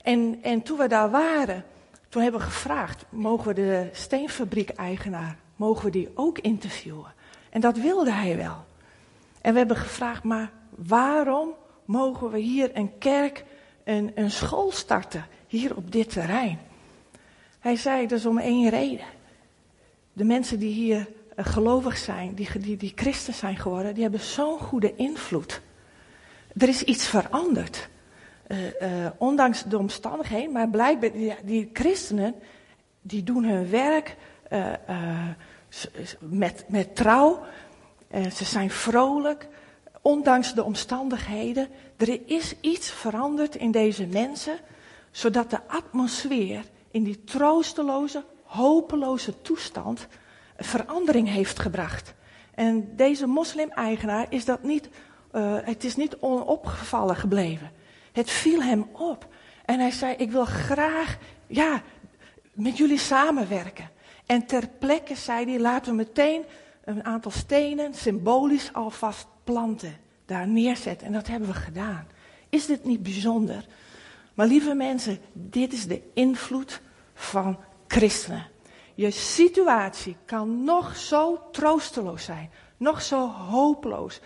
En, 0.01 0.39
en 0.41 0.61
toen 0.61 0.77
we 0.77 0.87
daar 0.87 1.09
waren, 1.09 1.63
toen 2.09 2.21
hebben 2.21 2.41
we 2.41 2.47
gevraagd, 2.47 3.05
mogen 3.09 3.47
we 3.47 3.53
de 3.53 3.89
steenfabriek-eigenaar, 3.91 5.37
mogen 5.59 5.85
we 5.85 5.91
die 5.91 6.09
ook 6.13 6.39
interviewen? 6.39 7.13
En 7.49 7.61
dat 7.61 7.77
wilde 7.77 8.11
hij 8.11 8.37
wel. 8.37 8.65
En 9.41 9.51
we 9.51 9.57
hebben 9.57 9.77
gevraagd, 9.77 10.23
maar 10.23 10.51
waarom 10.69 11.49
mogen 11.85 12.29
we 12.29 12.39
hier 12.39 12.69
een 12.73 12.97
kerk, 12.97 13.45
een, 13.83 14.11
een 14.15 14.31
school 14.31 14.71
starten, 14.71 15.27
hier 15.47 15.75
op 15.75 15.91
dit 15.91 16.09
terrein? 16.09 16.59
Hij 17.59 17.75
zei, 17.75 18.05
is 18.05 18.25
om 18.25 18.37
één 18.37 18.69
reden. 18.69 19.05
De 20.13 20.23
mensen 20.23 20.59
die 20.59 20.73
hier 20.73 20.97
uh, 20.97 21.45
gelovig 21.45 21.97
zijn, 21.97 22.33
die, 22.33 22.59
die, 22.59 22.77
die 22.77 22.93
christen 22.95 23.33
zijn 23.33 23.57
geworden, 23.57 23.93
die 23.93 24.03
hebben 24.03 24.21
zo'n 24.21 24.59
goede 24.59 24.95
invloed. 24.95 25.61
Er 26.57 26.67
is 26.67 26.83
iets 26.83 27.07
veranderd. 27.07 27.89
Uh, 28.47 28.57
uh, 28.65 29.09
ondanks 29.17 29.63
de 29.63 29.77
omstandigheden, 29.77 30.51
maar 30.51 30.69
blijkbaar, 30.69 31.11
die, 31.11 31.35
die, 31.43 31.69
christenen, 31.73 32.35
die 33.01 33.23
doen 33.23 33.43
hun 33.43 33.69
werk 33.69 34.15
met, 36.19 36.65
met 36.67 36.95
trouw. 36.95 37.39
ze 38.11 38.45
zijn 38.45 38.69
vrolijk, 38.69 39.47
ondanks 40.01 40.53
de 40.53 40.63
omstandigheden. 40.63 41.67
Er 41.97 42.19
is 42.25 42.55
iets 42.61 42.91
veranderd 42.91 43.55
in 43.55 43.71
deze 43.71 44.05
mensen, 44.05 44.57
zodat 45.11 45.49
de 45.49 45.59
atmosfeer 45.67 46.63
in 46.91 47.03
die 47.03 47.23
troosteloze, 47.23 48.23
hopeloze 48.43 49.41
toestand 49.41 50.07
verandering 50.59 51.27
heeft 51.29 51.59
gebracht. 51.59 52.13
En 52.55 52.95
deze 52.95 53.27
moslim-eigenaar 53.27 54.25
is 54.29 54.45
dat 54.45 54.63
niet, 54.63 54.89
uh, 55.31 55.57
het 55.63 55.83
is 55.83 55.95
niet 55.95 56.17
onopgevallen 56.19 57.15
gebleven. 57.15 57.71
Het 58.11 58.29
viel 58.29 58.61
hem 58.61 58.89
op. 58.91 59.27
En 59.65 59.79
hij 59.79 59.91
zei, 59.91 60.15
ik 60.15 60.31
wil 60.31 60.45
graag, 60.45 61.17
ja, 61.47 61.81
met 62.53 62.77
jullie 62.77 62.97
samenwerken. 62.97 63.89
En 64.29 64.45
ter 64.45 64.67
plekke 64.79 65.15
zei 65.15 65.45
hij, 65.45 65.59
laten 65.59 65.91
we 65.91 65.97
meteen 65.97 66.45
een 66.83 67.05
aantal 67.05 67.31
stenen 67.31 67.93
symbolisch 67.93 68.73
alvast 68.73 69.27
planten. 69.43 69.97
Daar 70.25 70.47
neerzetten. 70.47 71.07
En 71.07 71.13
dat 71.13 71.27
hebben 71.27 71.49
we 71.49 71.55
gedaan. 71.55 72.07
Is 72.49 72.65
dit 72.65 72.85
niet 72.85 73.03
bijzonder? 73.03 73.65
Maar 74.33 74.47
lieve 74.47 74.73
mensen, 74.73 75.19
dit 75.33 75.73
is 75.73 75.87
de 75.87 76.01
invloed 76.13 76.81
van 77.13 77.59
christenen. 77.87 78.47
Je 78.95 79.11
situatie 79.11 80.15
kan 80.25 80.63
nog 80.63 80.95
zo 80.95 81.41
troosteloos 81.51 82.23
zijn, 82.23 82.49
nog 82.77 83.01
zo 83.01 83.27
hopeloos. 83.29 84.19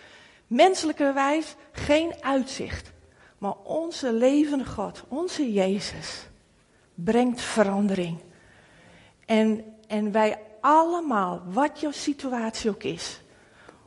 Menselijkerwijs 0.47 1.55
geen 1.71 2.13
uitzicht. 2.19 2.91
Maar 3.37 3.55
onze 3.63 4.13
levende 4.13 4.65
God, 4.65 5.03
onze 5.07 5.53
Jezus, 5.53 6.27
brengt 6.93 7.41
verandering. 7.41 8.17
En, 9.25 9.72
en 9.93 10.11
wij 10.11 10.37
allemaal, 10.61 11.41
wat 11.45 11.79
jouw 11.79 11.91
situatie 11.91 12.69
ook 12.69 12.83
is, 12.83 13.21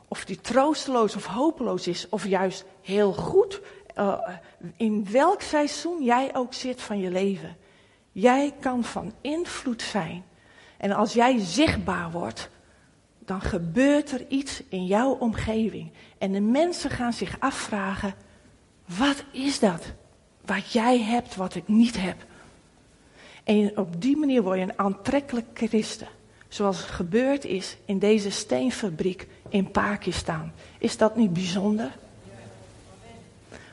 of 0.07 0.25
die 0.25 0.41
troosteloos 0.41 1.15
of 1.15 1.25
hopeloos 1.25 1.87
is, 1.87 2.09
of 2.09 2.27
juist 2.27 2.65
heel 2.81 3.13
goed, 3.13 3.61
uh, 3.97 4.19
in 4.77 5.07
welk 5.11 5.41
seizoen 5.41 6.03
jij 6.03 6.35
ook 6.35 6.53
zit 6.53 6.81
van 6.81 6.99
je 6.99 7.11
leven, 7.11 7.57
jij 8.11 8.53
kan 8.59 8.83
van 8.83 9.13
invloed 9.21 9.81
zijn 9.81 10.23
en 10.77 10.91
als 10.91 11.13
jij 11.13 11.39
zichtbaar 11.39 12.11
wordt, 12.11 12.49
dan 13.19 13.41
gebeurt 13.41 14.11
er 14.11 14.27
iets 14.27 14.63
in 14.69 14.85
jouw 14.85 15.11
omgeving. 15.11 15.91
En 16.17 16.31
de 16.31 16.41
mensen 16.41 16.89
gaan 16.89 17.13
zich 17.13 17.39
afvragen, 17.39 18.13
wat 18.85 19.23
is 19.31 19.59
dat? 19.59 19.83
Wat 20.45 20.71
jij 20.71 20.99
hebt, 20.99 21.35
wat 21.35 21.55
ik 21.55 21.67
niet 21.67 22.01
heb. 22.01 22.25
En 23.47 23.77
op 23.77 24.01
die 24.01 24.17
manier 24.17 24.43
word 24.43 24.57
je 24.57 24.63
een 24.63 24.79
aantrekkelijk 24.79 25.45
christen. 25.53 26.07
Zoals 26.47 26.81
gebeurd 26.81 27.45
is 27.45 27.77
in 27.85 27.99
deze 27.99 28.29
steenfabriek 28.29 29.27
in 29.49 29.71
Pakistan. 29.71 30.51
Is 30.77 30.97
dat 30.97 31.15
niet 31.15 31.33
bijzonder? 31.33 31.97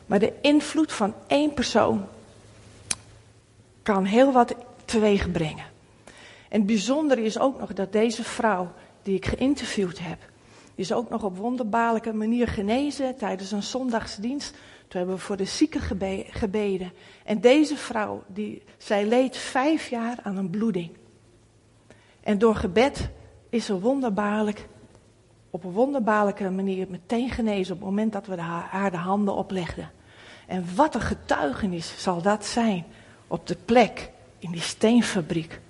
Maar 0.06 0.18
de 0.18 0.32
invloed 0.40 0.92
van 0.92 1.14
één 1.26 1.54
persoon 1.54 2.06
kan 3.82 4.04
heel 4.04 4.32
wat 4.32 4.54
teweeg 4.84 5.30
brengen. 5.30 5.66
En 6.48 6.58
het 6.58 6.66
bijzondere 6.66 7.22
is 7.22 7.38
ook 7.38 7.60
nog 7.60 7.72
dat 7.72 7.92
deze 7.92 8.24
vrouw, 8.24 8.72
die 9.02 9.14
ik 9.14 9.26
geïnterviewd 9.26 9.98
heb, 9.98 10.18
is 10.74 10.92
ook 10.92 11.10
nog 11.10 11.22
op 11.22 11.36
wonderbaarlijke 11.36 12.12
manier 12.12 12.48
genezen 12.48 13.16
tijdens 13.16 13.52
een 13.52 13.62
zondagsdienst. 13.62 14.54
Toen 14.88 15.00
hebben 15.00 15.14
we 15.14 15.20
voor 15.20 15.36
de 15.36 15.44
zieken 15.44 15.80
gebeden. 16.30 16.92
En 17.24 17.40
deze 17.40 17.76
vrouw, 17.76 18.22
die, 18.26 18.62
zij 18.78 19.06
leed 19.06 19.36
vijf 19.36 19.88
jaar 19.88 20.16
aan 20.22 20.36
een 20.36 20.50
bloeding. 20.50 20.90
En 22.20 22.38
door 22.38 22.54
gebed 22.54 23.10
is 23.48 23.64
ze 23.64 23.80
wonderbaarlijk, 23.80 24.66
op 25.50 25.64
een 25.64 25.72
wonderbaarlijke 25.72 26.50
manier 26.50 26.86
meteen 26.90 27.30
genezen 27.30 27.74
op 27.74 27.80
het 27.80 27.88
moment 27.88 28.12
dat 28.12 28.26
we 28.26 28.40
haar 28.40 28.90
de 28.90 28.96
handen 28.96 29.34
oplegden. 29.34 29.90
En 30.46 30.66
wat 30.74 30.94
een 30.94 31.00
getuigenis 31.00 32.02
zal 32.02 32.22
dat 32.22 32.44
zijn 32.44 32.84
op 33.26 33.46
de 33.46 33.56
plek 33.64 34.10
in 34.38 34.50
die 34.50 34.60
steenfabriek 34.60 35.60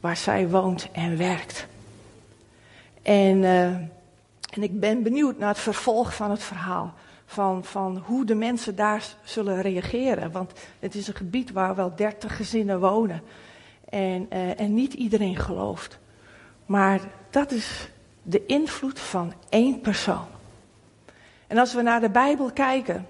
waar 0.00 0.16
zij 0.16 0.48
woont 0.48 0.88
en 0.92 1.16
werkt. 1.16 1.66
En, 3.02 3.36
uh, 3.42 3.66
en 4.50 4.62
ik 4.62 4.80
ben 4.80 5.02
benieuwd 5.02 5.38
naar 5.38 5.48
het 5.48 5.58
vervolg 5.58 6.14
van 6.14 6.30
het 6.30 6.42
verhaal. 6.42 6.94
Van, 7.34 7.64
van 7.64 8.02
hoe 8.06 8.24
de 8.24 8.34
mensen 8.34 8.76
daar 8.76 9.04
zullen 9.22 9.60
reageren. 9.60 10.32
Want 10.32 10.52
het 10.78 10.94
is 10.94 11.08
een 11.08 11.14
gebied 11.14 11.52
waar 11.52 11.74
wel 11.74 11.96
dertig 11.96 12.36
gezinnen 12.36 12.80
wonen. 12.80 13.22
En, 13.88 14.26
uh, 14.32 14.60
en 14.60 14.74
niet 14.74 14.92
iedereen 14.92 15.36
gelooft. 15.36 15.98
Maar 16.66 17.00
dat 17.30 17.52
is 17.52 17.88
de 18.22 18.46
invloed 18.46 19.00
van 19.00 19.32
één 19.48 19.80
persoon. 19.80 20.26
En 21.46 21.58
als 21.58 21.74
we 21.74 21.82
naar 21.82 22.00
de 22.00 22.10
Bijbel 22.10 22.52
kijken, 22.52 23.08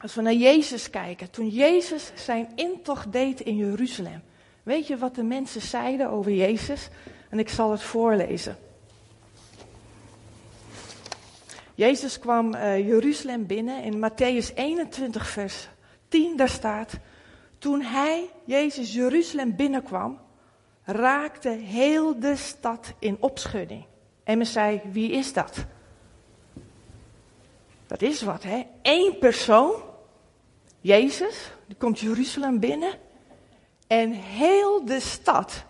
als 0.00 0.14
we 0.14 0.22
naar 0.22 0.32
Jezus 0.32 0.90
kijken, 0.90 1.30
toen 1.30 1.48
Jezus 1.48 2.12
zijn 2.14 2.48
intocht 2.54 3.12
deed 3.12 3.40
in 3.40 3.56
Jeruzalem, 3.56 4.22
Weet 4.68 4.86
je 4.86 4.96
wat 4.96 5.14
de 5.14 5.22
mensen 5.22 5.60
zeiden 5.60 6.10
over 6.10 6.32
Jezus? 6.32 6.88
En 7.28 7.38
ik 7.38 7.48
zal 7.48 7.70
het 7.70 7.82
voorlezen. 7.82 8.56
Jezus 11.78 12.18
kwam 12.18 12.54
uh, 12.54 12.78
Jeruzalem 12.78 13.46
binnen 13.46 13.82
in 13.82 13.98
Matthäus 13.98 14.54
21, 14.54 15.28
vers 15.28 15.68
10, 16.08 16.36
daar 16.36 16.48
staat. 16.48 16.92
Toen 17.58 17.82
hij, 17.82 18.30
Jezus, 18.44 18.92
Jeruzalem 18.92 19.56
binnenkwam, 19.56 20.18
raakte 20.84 21.48
heel 21.48 22.18
de 22.18 22.36
stad 22.36 22.92
in 22.98 23.16
opschudding. 23.20 23.84
En 24.24 24.38
men 24.38 24.46
zei, 24.46 24.80
wie 24.92 25.10
is 25.10 25.32
dat? 25.32 25.64
Dat 27.86 28.02
is 28.02 28.22
wat, 28.22 28.42
hè? 28.42 28.66
Eén 28.82 29.18
persoon, 29.18 29.74
Jezus, 30.80 31.52
die 31.66 31.76
komt 31.76 31.98
Jeruzalem 31.98 32.58
binnen. 32.58 32.92
En 33.86 34.10
heel 34.12 34.84
de 34.84 35.00
stad 35.00 35.64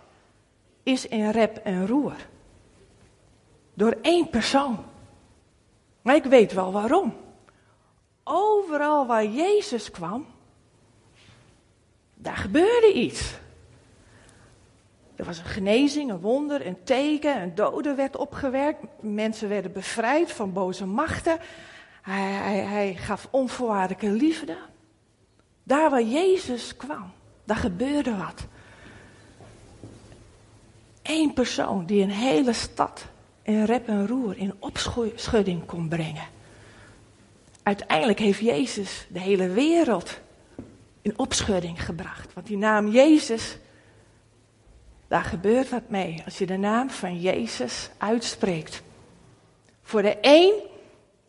is 0.83 1.07
in 1.07 1.29
rep 1.29 1.57
en 1.57 1.87
roer. 1.87 2.27
Door 3.73 3.97
één 4.01 4.29
persoon. 4.29 4.88
Maar 6.09 6.17
ik 6.17 6.25
weet 6.25 6.53
wel 6.53 6.71
waarom. 6.71 7.15
Overal 8.23 9.05
waar 9.07 9.25
Jezus 9.25 9.91
kwam, 9.91 10.25
daar 12.13 12.37
gebeurde 12.37 12.93
iets. 12.93 13.33
Er 15.15 15.25
was 15.25 15.37
een 15.37 15.45
genezing, 15.45 16.11
een 16.11 16.19
wonder, 16.19 16.65
een 16.65 16.83
teken, 16.83 17.41
een 17.41 17.55
dode 17.55 17.93
werd 17.93 18.15
opgewerkt. 18.15 18.79
Mensen 18.99 19.49
werden 19.49 19.71
bevrijd 19.71 20.31
van 20.31 20.53
boze 20.53 20.85
machten. 20.85 21.39
Hij, 22.01 22.31
hij, 22.31 22.57
hij 22.57 22.95
gaf 22.95 23.27
onvoorwaardelijke 23.31 24.09
liefde. 24.09 24.57
Daar 25.63 25.89
waar 25.89 26.03
Jezus 26.03 26.75
kwam, 26.75 27.11
daar 27.43 27.57
gebeurde 27.57 28.17
wat. 28.17 28.47
Eén 31.03 31.33
persoon 31.33 31.85
die 31.85 32.03
een 32.03 32.09
hele 32.09 32.53
stad 32.53 33.05
in 33.41 33.63
rep 33.63 33.87
en 33.87 34.07
roer, 34.07 34.37
in 34.37 34.53
opschudding 34.59 35.65
kon 35.65 35.87
brengen. 35.87 36.27
Uiteindelijk 37.63 38.19
heeft 38.19 38.39
Jezus 38.39 39.07
de 39.09 39.19
hele 39.19 39.47
wereld 39.47 40.19
in 41.01 41.19
opschudding 41.19 41.85
gebracht. 41.85 42.33
Want 42.33 42.47
die 42.47 42.57
naam 42.57 42.87
Jezus, 42.87 43.57
daar 45.07 45.23
gebeurt 45.23 45.69
wat 45.69 45.89
mee 45.89 46.21
als 46.25 46.37
je 46.37 46.45
de 46.45 46.57
naam 46.57 46.89
van 46.89 47.19
Jezus 47.19 47.89
uitspreekt. 47.97 48.81
Voor 49.81 50.01
de 50.01 50.17
een 50.21 50.53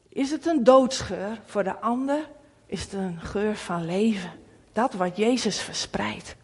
is 0.08 0.30
het 0.30 0.46
een 0.46 0.64
doodsgeur, 0.64 1.40
voor 1.44 1.64
de 1.64 1.80
ander 1.80 2.28
is 2.66 2.82
het 2.82 2.92
een 2.92 3.20
geur 3.20 3.56
van 3.56 3.84
leven. 3.84 4.30
Dat 4.72 4.92
wat 4.92 5.16
Jezus 5.16 5.60
verspreidt. 5.60 6.36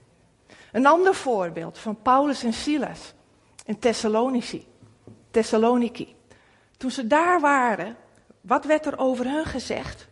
Een 0.72 0.86
ander 0.86 1.14
voorbeeld 1.14 1.78
van 1.78 2.02
Paulus 2.02 2.44
en 2.44 2.52
Silas 2.52 3.12
in 3.64 3.78
Thessalonici. 3.78 4.66
Thessaloniki. 5.30 6.14
Toen 6.76 6.90
ze 6.90 7.06
daar 7.06 7.40
waren, 7.40 7.96
wat 8.40 8.64
werd 8.64 8.86
er 8.86 8.98
over 8.98 9.24
hen 9.24 9.44
gezegd? 9.44 10.08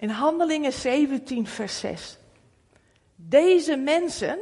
In 0.00 0.08
Handelingen 0.08 0.72
17, 0.72 1.46
vers 1.46 1.78
6. 1.78 2.18
Deze 3.14 3.76
mensen 3.76 4.38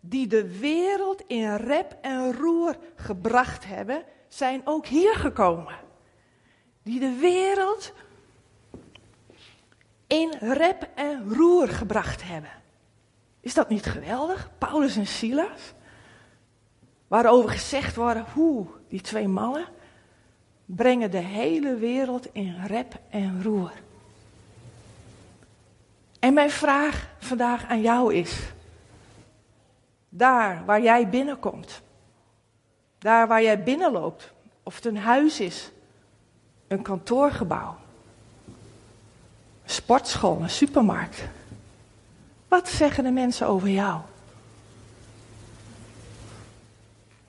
die 0.00 0.26
de 0.26 0.58
wereld 0.58 1.22
in 1.26 1.56
rep 1.56 1.96
en 2.00 2.32
roer 2.32 2.76
gebracht 2.96 3.64
hebben, 3.64 4.04
zijn 4.28 4.60
ook 4.64 4.86
hier 4.86 5.14
gekomen. 5.14 5.74
Die 6.82 7.00
de 7.00 7.16
wereld 7.20 7.92
in 10.06 10.34
rep 10.40 10.88
en 10.94 11.28
roer 11.28 11.68
gebracht 11.68 12.22
hebben. 12.22 12.50
Is 13.40 13.54
dat 13.54 13.68
niet 13.68 13.86
geweldig? 13.86 14.50
Paulus 14.58 14.96
en 14.96 15.06
Silas. 15.06 15.72
Waarover 17.12 17.50
gezegd 17.50 17.96
wordt, 17.96 18.20
hoe 18.32 18.66
die 18.88 19.00
twee 19.00 19.28
mannen 19.28 19.64
brengen 20.64 21.10
de 21.10 21.18
hele 21.18 21.74
wereld 21.74 22.26
in 22.32 22.56
rep 22.66 23.00
en 23.10 23.42
roer. 23.42 23.72
En 26.18 26.34
mijn 26.34 26.50
vraag 26.50 27.08
vandaag 27.18 27.66
aan 27.66 27.80
jou 27.80 28.14
is: 28.14 28.52
daar 30.08 30.64
waar 30.64 30.82
jij 30.82 31.08
binnenkomt, 31.08 31.82
daar 32.98 33.28
waar 33.28 33.42
jij 33.42 33.62
binnenloopt, 33.62 34.32
of 34.62 34.74
het 34.74 34.84
een 34.84 34.98
huis 34.98 35.40
is, 35.40 35.70
een 36.68 36.82
kantoorgebouw, 36.82 37.76
een 39.62 39.70
sportschool, 39.70 40.40
een 40.40 40.50
supermarkt. 40.50 41.24
Wat 42.48 42.68
zeggen 42.68 43.04
de 43.04 43.10
mensen 43.10 43.46
over 43.46 43.68
jou? 43.68 44.00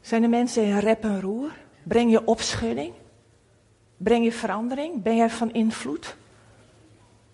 Zijn 0.04 0.22
de 0.22 0.28
mensen 0.28 0.64
in 0.64 0.78
rep 0.78 1.04
en 1.04 1.22
roer? 1.22 1.52
Breng 1.84 2.12
je 2.12 2.26
opschudding? 2.26 2.94
Breng 3.98 4.24
je 4.24 4.32
verandering? 4.32 5.02
Ben 5.02 5.16
jij 5.16 5.30
van 5.30 5.54
invloed? 5.54 6.16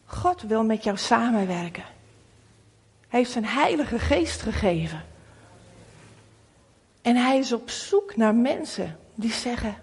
God 0.05 0.41
wil 0.41 0.63
met 0.63 0.83
jou 0.83 0.97
samenwerken. 0.97 1.83
Hij 3.07 3.19
heeft 3.19 3.31
zijn 3.31 3.45
heilige 3.45 3.99
geest 3.99 4.41
gegeven. 4.41 5.05
En 7.01 7.15
hij 7.15 7.37
is 7.37 7.51
op 7.51 7.69
zoek 7.69 8.15
naar 8.15 8.35
mensen 8.35 8.99
die 9.15 9.31
zeggen: 9.31 9.75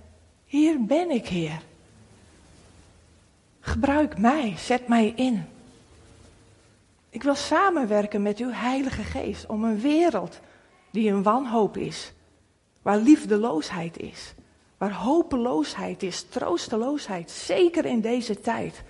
Hier 0.44 0.85
ben 0.85 1.11
ik, 1.11 1.27
Heer. 1.29 1.61
Gebruik 3.61 4.18
mij, 4.18 4.55
zet 4.57 4.88
mij 4.88 5.12
in. 5.16 5.44
Ik 7.11 7.22
wil 7.22 7.35
samenwerken 7.35 8.22
met 8.22 8.38
uw 8.38 8.51
Heilige 8.51 9.03
Geest 9.03 9.46
om 9.46 9.64
een 9.64 9.81
wereld 9.81 10.40
die 10.90 11.11
een 11.11 11.22
wanhoop 11.22 11.77
is, 11.77 12.12
waar 12.87 12.99
liefdeloosheid 12.99 13.99
is, 13.99 14.35
waar 14.79 14.92
hopeloosheid 14.92 16.03
is, 16.03 16.22
troosteloosheid, 16.22 17.31
zeker 17.31 17.85
in 17.85 18.01
deze 18.01 18.40
tijd. 18.40 18.83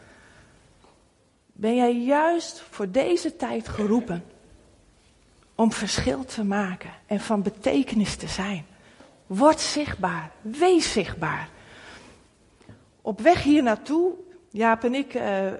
Ben 1.52 1.76
jij 1.76 1.96
juist 1.96 2.60
voor 2.70 2.90
deze 2.90 3.36
tijd 3.36 3.68
geroepen 3.68 4.24
om 5.54 5.72
verschil 5.72 6.24
te 6.24 6.44
maken 6.44 6.90
en 7.06 7.20
van 7.20 7.42
betekenis 7.42 8.16
te 8.16 8.28
zijn? 8.28 8.66
Word 9.26 9.60
zichtbaar, 9.60 10.30
wees 10.40 10.92
zichtbaar. 10.92 11.48
Op 13.02 13.20
weg 13.20 13.42
hier 13.42 13.62
naartoe, 13.62 14.12
Jaap 14.50 14.84
en 14.84 14.94
ik, 14.94 15.14
uh, 15.14 15.46
uh, 15.46 15.52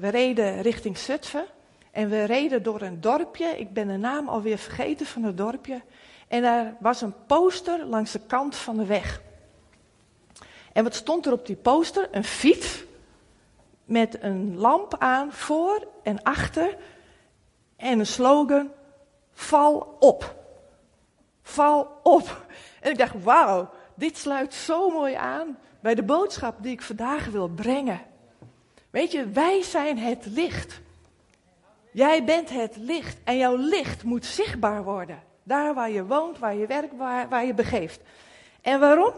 we 0.00 0.08
reden 0.08 0.62
richting 0.62 0.98
Zutphen. 0.98 1.44
En 1.90 2.08
we 2.08 2.24
reden 2.24 2.62
door 2.62 2.80
een 2.80 3.00
dorpje. 3.00 3.58
Ik 3.58 3.72
ben 3.72 3.88
de 3.88 3.96
naam 3.96 4.28
alweer 4.28 4.58
vergeten 4.58 5.06
van 5.06 5.22
het 5.22 5.36
dorpje. 5.36 5.82
En 6.28 6.44
er 6.44 6.74
was 6.80 7.00
een 7.00 7.14
poster 7.26 7.84
langs 7.84 8.12
de 8.12 8.20
kant 8.26 8.56
van 8.56 8.76
de 8.76 8.84
weg. 8.84 9.20
En 10.72 10.84
wat 10.84 10.94
stond 10.94 11.26
er 11.26 11.32
op 11.32 11.46
die 11.46 11.56
poster? 11.56 12.08
Een 12.10 12.24
fiets 12.24 12.84
met 13.84 14.22
een 14.22 14.56
lamp 14.56 14.96
aan 14.98 15.32
voor 15.32 15.88
en 16.02 16.22
achter. 16.22 16.76
En 17.76 17.98
een 17.98 18.06
slogan: 18.06 18.70
Val 19.32 19.96
op. 19.98 20.36
Val 21.42 22.00
op. 22.02 22.46
En 22.80 22.90
ik 22.90 22.98
dacht: 22.98 23.22
Wauw, 23.22 23.70
dit 23.94 24.18
sluit 24.18 24.54
zo 24.54 24.90
mooi 24.90 25.14
aan 25.14 25.58
bij 25.80 25.94
de 25.94 26.02
boodschap 26.02 26.62
die 26.62 26.72
ik 26.72 26.82
vandaag 26.82 27.26
wil 27.26 27.48
brengen. 27.48 28.00
Weet 28.90 29.12
je, 29.12 29.28
wij 29.28 29.62
zijn 29.62 29.98
het 29.98 30.26
licht. 30.26 30.80
Jij 31.92 32.24
bent 32.24 32.50
het 32.50 32.76
licht 32.76 33.16
en 33.24 33.36
jouw 33.36 33.56
licht 33.56 34.02
moet 34.02 34.24
zichtbaar 34.24 34.84
worden. 34.84 35.22
Daar 35.48 35.74
waar 35.74 35.90
je 35.90 36.06
woont, 36.06 36.38
waar 36.38 36.54
je 36.54 36.66
werkt, 36.66 36.96
waar, 36.96 37.28
waar 37.28 37.46
je 37.46 37.54
begeeft. 37.54 38.00
En 38.60 38.80
waarom? 38.80 39.12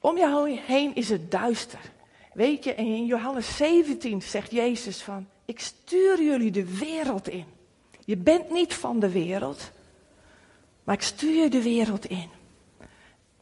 Om 0.00 0.18
jou 0.18 0.50
heen 0.50 0.94
is 0.94 1.08
het 1.08 1.30
duister. 1.30 1.80
Weet 2.32 2.64
je, 2.64 2.74
in 2.74 3.06
Johannes 3.06 3.56
17 3.56 4.22
zegt 4.22 4.50
Jezus 4.50 5.02
van, 5.02 5.26
ik 5.44 5.60
stuur 5.60 6.22
jullie 6.22 6.50
de 6.50 6.78
wereld 6.78 7.28
in. 7.28 7.44
Je 8.04 8.16
bent 8.16 8.50
niet 8.50 8.74
van 8.74 8.98
de 8.98 9.10
wereld, 9.10 9.70
maar 10.84 10.94
ik 10.94 11.02
stuur 11.02 11.42
je 11.42 11.48
de 11.48 11.62
wereld 11.62 12.04
in. 12.04 12.30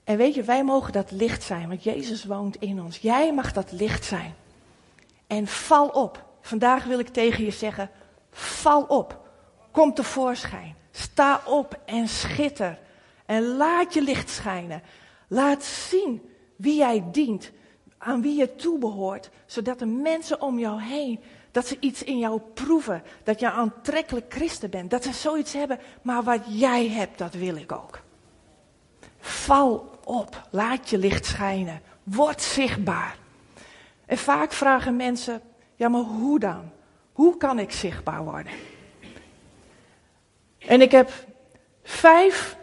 En 0.04 0.16
weet 0.16 0.34
je, 0.34 0.42
wij 0.42 0.64
mogen 0.64 0.92
dat 0.92 1.10
licht 1.10 1.42
zijn, 1.42 1.68
want 1.68 1.82
Jezus 1.82 2.24
woont 2.24 2.56
in 2.56 2.82
ons. 2.82 2.98
Jij 2.98 3.32
mag 3.32 3.52
dat 3.52 3.72
licht 3.72 4.04
zijn. 4.04 4.34
En 5.26 5.46
val 5.46 5.88
op. 5.88 6.24
Vandaag 6.40 6.84
wil 6.84 6.98
ik 6.98 7.08
tegen 7.08 7.44
je 7.44 7.50
zeggen, 7.50 7.90
val 8.30 8.82
op. 8.82 9.20
Kom 9.70 9.94
tevoorschijn. 9.94 10.82
Sta 10.96 11.40
op 11.46 11.78
en 11.84 12.08
schitter. 12.08 12.78
En 13.26 13.56
laat 13.56 13.94
je 13.94 14.02
licht 14.02 14.30
schijnen. 14.30 14.82
Laat 15.28 15.64
zien 15.64 16.22
wie 16.56 16.76
jij 16.76 17.04
dient, 17.12 17.50
aan 17.98 18.22
wie 18.22 18.38
je 18.38 18.54
toebehoort, 18.54 19.30
zodat 19.46 19.78
de 19.78 19.86
mensen 19.86 20.40
om 20.40 20.58
jou 20.58 20.80
heen, 20.82 21.20
dat 21.50 21.66
ze 21.66 21.76
iets 21.80 22.02
in 22.02 22.18
jou 22.18 22.40
proeven, 22.54 23.02
dat 23.22 23.40
je 23.40 23.50
aantrekkelijk 23.50 24.32
christen 24.32 24.70
bent, 24.70 24.90
dat 24.90 25.04
ze 25.04 25.12
zoiets 25.12 25.52
hebben, 25.52 25.78
maar 26.02 26.22
wat 26.22 26.40
jij 26.48 26.88
hebt, 26.88 27.18
dat 27.18 27.34
wil 27.34 27.56
ik 27.56 27.72
ook. 27.72 28.00
Val 29.18 29.90
op, 30.04 30.46
laat 30.50 30.90
je 30.90 30.98
licht 30.98 31.26
schijnen, 31.26 31.80
word 32.02 32.42
zichtbaar. 32.42 33.16
En 34.06 34.18
vaak 34.18 34.52
vragen 34.52 34.96
mensen, 34.96 35.40
ja 35.74 35.88
maar 35.88 36.00
hoe 36.00 36.38
dan? 36.38 36.70
Hoe 37.12 37.36
kan 37.36 37.58
ik 37.58 37.72
zichtbaar 37.72 38.24
worden? 38.24 38.52
En 40.66 40.80
ik 40.80 40.90
heb 40.90 41.10
vijf 41.82 42.56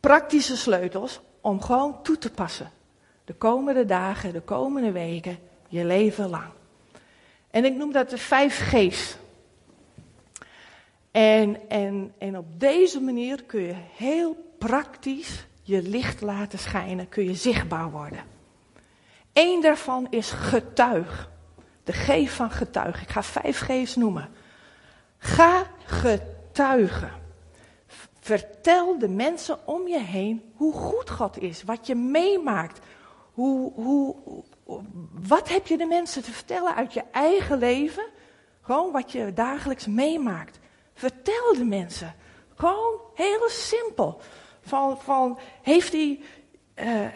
praktische 0.00 0.56
sleutels 0.56 1.20
om 1.40 1.60
gewoon 1.60 2.02
toe 2.02 2.18
te 2.18 2.30
passen. 2.30 2.70
De 3.24 3.34
komende 3.34 3.84
dagen, 3.84 4.32
de 4.32 4.40
komende 4.40 4.92
weken, 4.92 5.38
je 5.68 5.84
leven 5.84 6.28
lang. 6.28 6.50
En 7.50 7.64
ik 7.64 7.74
noem 7.74 7.92
dat 7.92 8.10
de 8.10 8.18
vijf 8.18 8.58
G's. 8.58 9.16
En, 11.10 11.68
en, 11.68 12.12
en 12.18 12.38
op 12.38 12.60
deze 12.60 13.00
manier 13.00 13.42
kun 13.42 13.60
je 13.60 13.74
heel 13.96 14.54
praktisch 14.58 15.46
je 15.62 15.82
licht 15.82 16.20
laten 16.20 16.58
schijnen, 16.58 17.08
kun 17.08 17.24
je 17.24 17.34
zichtbaar 17.34 17.90
worden. 17.90 18.24
Eén 19.32 19.60
daarvan 19.60 20.06
is 20.10 20.30
getuig. 20.30 21.30
De 21.84 21.92
G 21.92 22.30
van 22.30 22.50
getuig. 22.50 23.02
Ik 23.02 23.08
ga 23.08 23.22
vijf 23.22 23.60
G's 23.60 23.96
noemen. 23.96 24.28
Ga 25.18 25.66
getuigen. 25.84 26.31
Vertel 28.20 28.98
de 28.98 29.08
mensen 29.08 29.66
om 29.66 29.88
je 29.88 30.00
heen 30.00 30.52
hoe 30.54 30.72
goed 30.72 31.10
God 31.10 31.38
is, 31.38 31.62
wat 31.62 31.86
je 31.86 31.94
meemaakt. 31.94 32.78
Hoe, 33.32 33.72
hoe, 33.72 34.16
wat 35.10 35.48
heb 35.48 35.66
je 35.66 35.76
de 35.76 35.86
mensen 35.86 36.22
te 36.22 36.32
vertellen 36.32 36.74
uit 36.74 36.92
je 36.92 37.02
eigen 37.12 37.58
leven? 37.58 38.04
Gewoon 38.60 38.92
wat 38.92 39.12
je 39.12 39.32
dagelijks 39.32 39.86
meemaakt. 39.86 40.58
Vertel 40.94 41.54
de 41.54 41.64
mensen. 41.64 42.14
Gewoon 42.54 43.00
heel 43.14 43.48
simpel. 43.48 44.20
Van, 44.60 45.00
van 45.00 45.38
heeft 45.62 45.92
hij, 45.92 46.20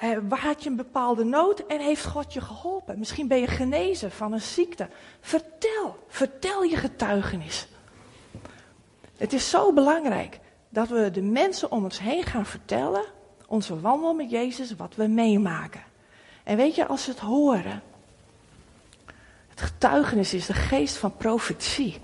uh, 0.03 0.18
had 0.29 0.62
je 0.62 0.70
een 0.70 0.77
bepaalde 0.77 1.25
nood 1.25 1.66
en 1.66 1.81
heeft 1.81 2.05
God 2.05 2.33
je 2.33 2.40
geholpen? 2.40 2.99
Misschien 2.99 3.29
ben 3.29 3.38
je 3.38 3.46
genezen 3.46 4.11
van 4.11 4.33
een 4.33 4.40
ziekte. 4.40 4.88
Vertel, 5.20 5.96
vertel 6.09 6.62
je 6.62 6.77
getuigenis. 6.77 7.68
Het 9.16 9.33
is 9.33 9.50
zo 9.50 9.72
belangrijk 9.72 10.40
dat 10.68 10.88
we 10.88 11.11
de 11.11 11.22
mensen 11.22 11.70
om 11.70 11.85
ons 11.85 11.98
heen 11.98 12.22
gaan 12.22 12.46
vertellen, 12.46 13.05
onze 13.46 13.81
wandel 13.81 14.14
met 14.14 14.31
Jezus, 14.31 14.76
wat 14.76 14.94
we 14.94 15.07
meemaken. 15.07 15.83
En 16.44 16.57
weet 16.57 16.74
je, 16.74 16.87
als 16.87 17.05
ze 17.05 17.11
het 17.11 17.18
horen, 17.18 17.83
het 19.48 19.61
getuigenis 19.61 20.35
is 20.35 20.46
de 20.46 20.55
geest 20.55 20.96
van 20.96 21.16
profetie, 21.16 22.00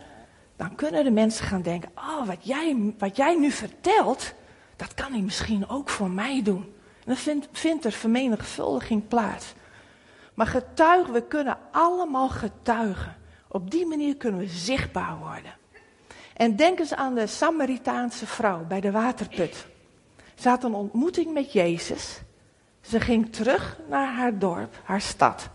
dan 0.56 0.74
kunnen 0.74 1.04
de 1.04 1.10
mensen 1.10 1.46
gaan 1.46 1.62
denken, 1.62 1.90
oh, 1.94 2.26
wat 2.26 2.46
jij, 2.46 2.94
wat 2.98 3.16
jij 3.16 3.36
nu 3.36 3.50
vertelt, 3.50 4.32
dat 4.76 4.94
kan 4.94 5.12
hij 5.12 5.20
misschien 5.20 5.68
ook 5.68 5.88
voor 5.88 6.10
mij 6.10 6.42
doen. 6.42 6.62
En 6.98 7.04
dan 7.04 7.16
vindt, 7.16 7.48
vindt 7.52 7.84
er 7.84 7.92
vermenigvuldiging 7.92 9.08
plaats. 9.08 9.52
Maar 10.34 10.46
getuigen, 10.46 11.12
we 11.12 11.22
kunnen 11.22 11.58
allemaal 11.70 12.28
getuigen. 12.28 13.16
Op 13.48 13.70
die 13.70 13.86
manier 13.86 14.16
kunnen 14.16 14.40
we 14.40 14.46
zichtbaar 14.46 15.18
worden. 15.18 15.60
En 16.36 16.56
denk 16.56 16.78
eens 16.78 16.94
aan 16.94 17.14
de 17.14 17.26
Samaritaanse 17.26 18.26
vrouw 18.26 18.64
bij 18.64 18.80
de 18.80 18.90
waterput. 18.90 19.66
Ze 20.34 20.48
had 20.48 20.64
een 20.64 20.74
ontmoeting 20.74 21.32
met 21.32 21.52
Jezus. 21.52 22.20
Ze 22.80 23.00
ging 23.00 23.32
terug 23.32 23.78
naar 23.88 24.14
haar 24.14 24.38
dorp, 24.38 24.80
haar 24.84 25.00
stad. 25.00 25.48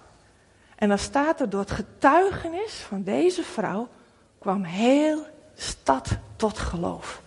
En 0.75 0.89
dan 0.89 0.99
staat 0.99 1.41
er 1.41 1.49
door 1.49 1.59
het 1.59 1.71
getuigenis 1.71 2.73
van 2.73 3.03
deze 3.03 3.43
vrouw 3.43 3.87
kwam 4.39 4.63
heel 4.63 5.25
stad 5.55 6.17
tot 6.35 6.57
geloof. 6.57 7.21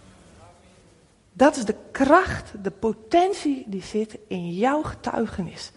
Dat 1.33 1.57
is 1.57 1.65
de 1.65 1.77
kracht, 1.91 2.53
de 2.63 2.71
potentie 2.71 3.65
die 3.67 3.83
zit 3.83 4.19
in 4.29 4.53
jouw 4.53 4.83
getuigenis. 4.83 5.73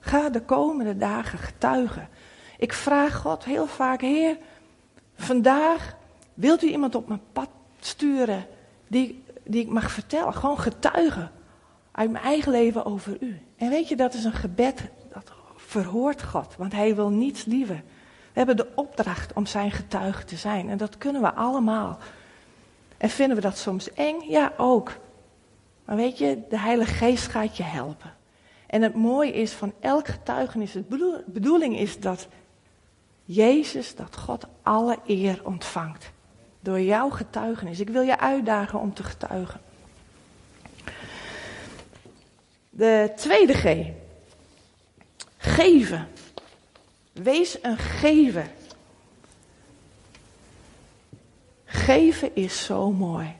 Ga 0.00 0.30
de 0.30 0.42
komende 0.42 0.96
dagen 0.96 1.38
getuigen. 1.38 2.08
Ik 2.58 2.72
vraag 2.72 3.16
God 3.16 3.44
heel 3.44 3.66
vaak, 3.66 4.00
Heer, 4.00 4.38
vandaag 5.16 5.96
wilt 6.38 6.62
u 6.62 6.68
iemand 6.68 6.94
op 6.94 7.08
mijn 7.08 7.20
pad 7.32 7.48
sturen 7.80 8.46
die, 8.86 9.22
die 9.44 9.62
ik 9.62 9.68
mag 9.68 9.90
vertellen, 9.90 10.34
gewoon 10.34 10.58
getuigen 10.58 11.30
uit 11.92 12.10
mijn 12.10 12.24
eigen 12.24 12.52
leven 12.52 12.84
over 12.84 13.16
u. 13.20 13.40
En 13.56 13.70
weet 13.70 13.88
je, 13.88 13.96
dat 13.96 14.14
is 14.14 14.24
een 14.24 14.32
gebed 14.32 14.90
dat 15.12 15.32
verhoort 15.56 16.22
God, 16.22 16.56
want 16.56 16.72
hij 16.72 16.94
wil 16.94 17.08
niets 17.10 17.44
liever. 17.44 17.82
We 18.32 18.44
hebben 18.44 18.56
de 18.56 18.68
opdracht 18.74 19.32
om 19.32 19.46
zijn 19.46 19.70
getuige 19.70 20.24
te 20.24 20.36
zijn 20.36 20.68
en 20.68 20.76
dat 20.76 20.98
kunnen 20.98 21.22
we 21.22 21.32
allemaal. 21.32 21.98
En 22.96 23.10
vinden 23.10 23.36
we 23.36 23.42
dat 23.42 23.58
soms 23.58 23.92
eng? 23.92 24.20
Ja, 24.28 24.52
ook. 24.56 24.92
Maar 25.84 25.96
weet 25.96 26.18
je, 26.18 26.42
de 26.48 26.58
Heilige 26.58 26.94
Geest 26.94 27.26
gaat 27.26 27.56
je 27.56 27.62
helpen. 27.62 28.14
En 28.66 28.82
het 28.82 28.94
mooie 28.94 29.32
is 29.32 29.52
van 29.52 29.72
elk 29.80 30.08
getuigenis, 30.08 30.72
de 30.72 31.22
bedoeling 31.26 31.78
is 31.78 32.00
dat 32.00 32.28
Jezus, 33.24 33.94
dat 33.94 34.16
God 34.16 34.46
alle 34.62 34.98
eer 35.06 35.40
ontvangt. 35.44 36.10
Door 36.68 36.80
jouw 36.80 37.10
getuigenis. 37.10 37.80
Ik 37.80 37.88
wil 37.88 38.02
je 38.02 38.18
uitdagen 38.18 38.80
om 38.80 38.94
te 38.94 39.02
getuigen. 39.02 39.60
De 42.70 43.12
tweede 43.16 43.54
G. 43.54 43.86
Geven. 45.36 46.08
Wees 47.12 47.58
een 47.62 47.78
gever. 47.78 48.50
Geven 51.64 52.34
is 52.34 52.64
zo 52.64 52.90
mooi. 52.92 53.36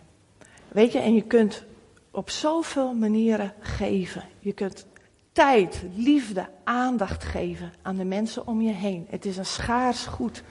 Weet 0.69 0.93
je, 0.93 0.99
en 0.99 1.15
je 1.15 1.23
kunt 1.23 1.65
op 2.11 2.31
zoveel 2.31 2.95
manieren 2.95 3.53
geven. 3.61 4.25
Je 4.39 4.53
kunt 4.53 4.87
tijd, 5.33 5.83
liefde, 5.95 6.49
aandacht 6.65 7.25
geven 7.25 7.73
aan 7.83 7.97
de 7.97 8.05
mensen 8.05 8.47
om 8.47 8.61
je 8.61 8.73
heen. 8.73 9.07
Het 9.11 9.25
is 9.25 9.37
een 9.37 9.47
schaars 9.47 10.07
goed. 10.07 10.43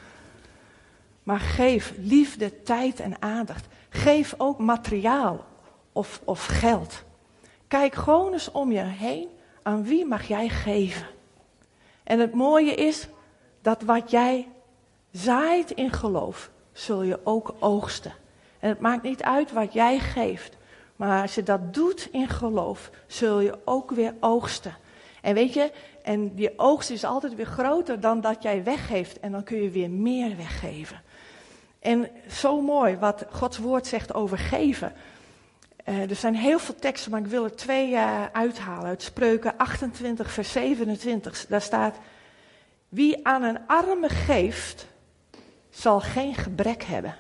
Maar 1.27 1.39
geef 1.39 1.93
liefde, 1.97 2.63
tijd 2.63 2.99
en 2.99 3.21
aandacht. 3.21 3.67
Geef 3.89 4.33
ook 4.37 4.59
materiaal 4.59 5.45
of, 5.91 6.21
of 6.23 6.45
geld. 6.45 7.03
Kijk 7.67 7.95
gewoon 7.95 8.33
eens 8.33 8.51
om 8.51 8.71
je 8.71 8.79
heen. 8.79 9.27
Aan 9.63 9.83
wie 9.83 10.05
mag 10.05 10.27
jij 10.27 10.49
geven? 10.49 11.07
En 12.03 12.19
het 12.19 12.33
mooie 12.33 12.73
is 12.73 13.07
dat 13.61 13.81
wat 13.81 14.11
jij 14.11 14.47
zaait 15.11 15.71
in 15.71 15.91
geloof, 15.91 16.49
zul 16.71 17.01
je 17.01 17.19
ook 17.23 17.55
oogsten. 17.59 18.13
En 18.59 18.69
het 18.69 18.79
maakt 18.79 19.03
niet 19.03 19.23
uit 19.23 19.51
wat 19.51 19.73
jij 19.73 19.99
geeft. 19.99 20.57
Maar 20.95 21.21
als 21.21 21.35
je 21.35 21.43
dat 21.43 21.73
doet 21.73 22.09
in 22.11 22.27
geloof, 22.27 22.89
zul 23.07 23.39
je 23.39 23.59
ook 23.65 23.91
weer 23.91 24.13
oogsten. 24.19 24.75
En 25.21 25.33
weet 25.33 25.53
je, 25.53 25.71
en 26.03 26.35
die 26.35 26.59
oogst 26.59 26.89
is 26.89 27.03
altijd 27.03 27.35
weer 27.35 27.45
groter 27.45 27.99
dan 27.99 28.21
dat 28.21 28.43
jij 28.43 28.63
weggeeft. 28.63 29.19
En 29.19 29.31
dan 29.31 29.43
kun 29.43 29.61
je 29.61 29.69
weer 29.69 29.89
meer 29.89 30.35
weggeven. 30.35 31.05
En 31.87 32.09
zo 32.31 32.61
mooi 32.61 32.97
wat 32.97 33.25
Gods 33.31 33.57
woord 33.57 33.87
zegt 33.87 34.13
over 34.13 34.37
geven. 34.37 34.93
Uh, 35.85 36.09
er 36.09 36.15
zijn 36.15 36.35
heel 36.35 36.59
veel 36.59 36.75
teksten, 36.75 37.11
maar 37.11 37.19
ik 37.19 37.27
wil 37.27 37.43
er 37.43 37.55
twee 37.55 37.91
uh, 37.91 38.25
uithalen. 38.31 38.85
Uit 38.85 39.01
Spreuken 39.01 39.57
28, 39.57 40.31
vers 40.31 40.51
27. 40.51 41.45
Daar 41.47 41.61
staat: 41.61 41.95
Wie 42.89 43.27
aan 43.27 43.43
een 43.43 43.59
arme 43.67 44.09
geeft, 44.09 44.87
zal 45.69 45.99
geen 45.99 46.35
gebrek 46.35 46.83
hebben. 46.83 47.15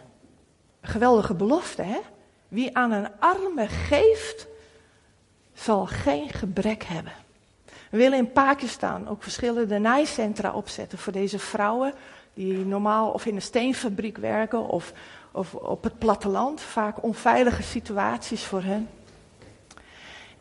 Geweldige 0.81 1.33
belofte, 1.33 1.81
hè? 1.81 1.99
Wie 2.47 2.77
aan 2.77 2.91
een 2.91 3.09
arme 3.19 3.67
geeft, 3.67 4.47
zal 5.53 5.85
geen 5.85 6.29
gebrek 6.29 6.83
hebben. 6.83 7.13
We 7.89 7.97
willen 7.97 8.17
in 8.17 8.31
Pakistan 8.31 9.07
ook 9.07 9.23
verschillende 9.23 9.77
naaicentra 9.79 10.53
opzetten 10.53 10.97
voor 10.97 11.13
deze 11.13 11.39
vrouwen 11.39 11.93
die 12.37 12.65
normaal 12.65 13.11
of 13.11 13.25
in 13.25 13.35
een 13.35 13.41
steenfabriek 13.41 14.17
werken 14.17 14.67
of, 14.67 14.93
of 15.31 15.53
op 15.53 15.83
het 15.83 15.97
platteland. 15.97 16.61
Vaak 16.61 17.03
onveilige 17.03 17.63
situaties 17.63 18.43
voor 18.43 18.61
hen. 18.61 18.89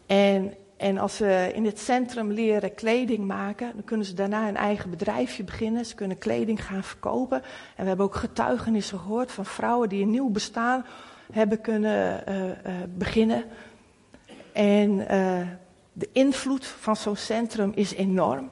En, 0.06 0.54
en 0.76 0.98
als 0.98 1.16
ze 1.16 1.50
in 1.54 1.64
het 1.64 1.78
centrum 1.78 2.32
leren 2.32 2.74
kleding 2.74 3.26
maken, 3.26 3.70
dan 3.74 3.84
kunnen 3.84 4.06
ze 4.06 4.14
daarna 4.14 4.48
een 4.48 4.56
eigen 4.56 4.90
bedrijfje 4.90 5.44
beginnen. 5.44 5.86
Ze 5.86 5.94
kunnen 5.94 6.18
kleding 6.18 6.64
gaan 6.64 6.84
verkopen. 6.84 7.42
En 7.76 7.82
we 7.82 7.88
hebben 7.88 8.06
ook 8.06 8.14
getuigenissen 8.14 8.98
gehoord 8.98 9.32
van 9.32 9.44
vrouwen 9.44 9.88
die 9.88 10.02
een 10.02 10.10
nieuw 10.10 10.30
bestaan 10.30 10.86
hebben 11.32 11.60
kunnen 11.60 12.24
uh, 12.28 12.44
uh, 12.44 12.52
beginnen. 12.94 13.44
En 14.52 14.90
uh, 14.90 15.46
de 15.92 16.08
invloed 16.12 16.66
van 16.66 16.96
zo'n 16.96 17.16
centrum 17.16 17.72
is 17.74 17.94
enorm. 17.94 18.48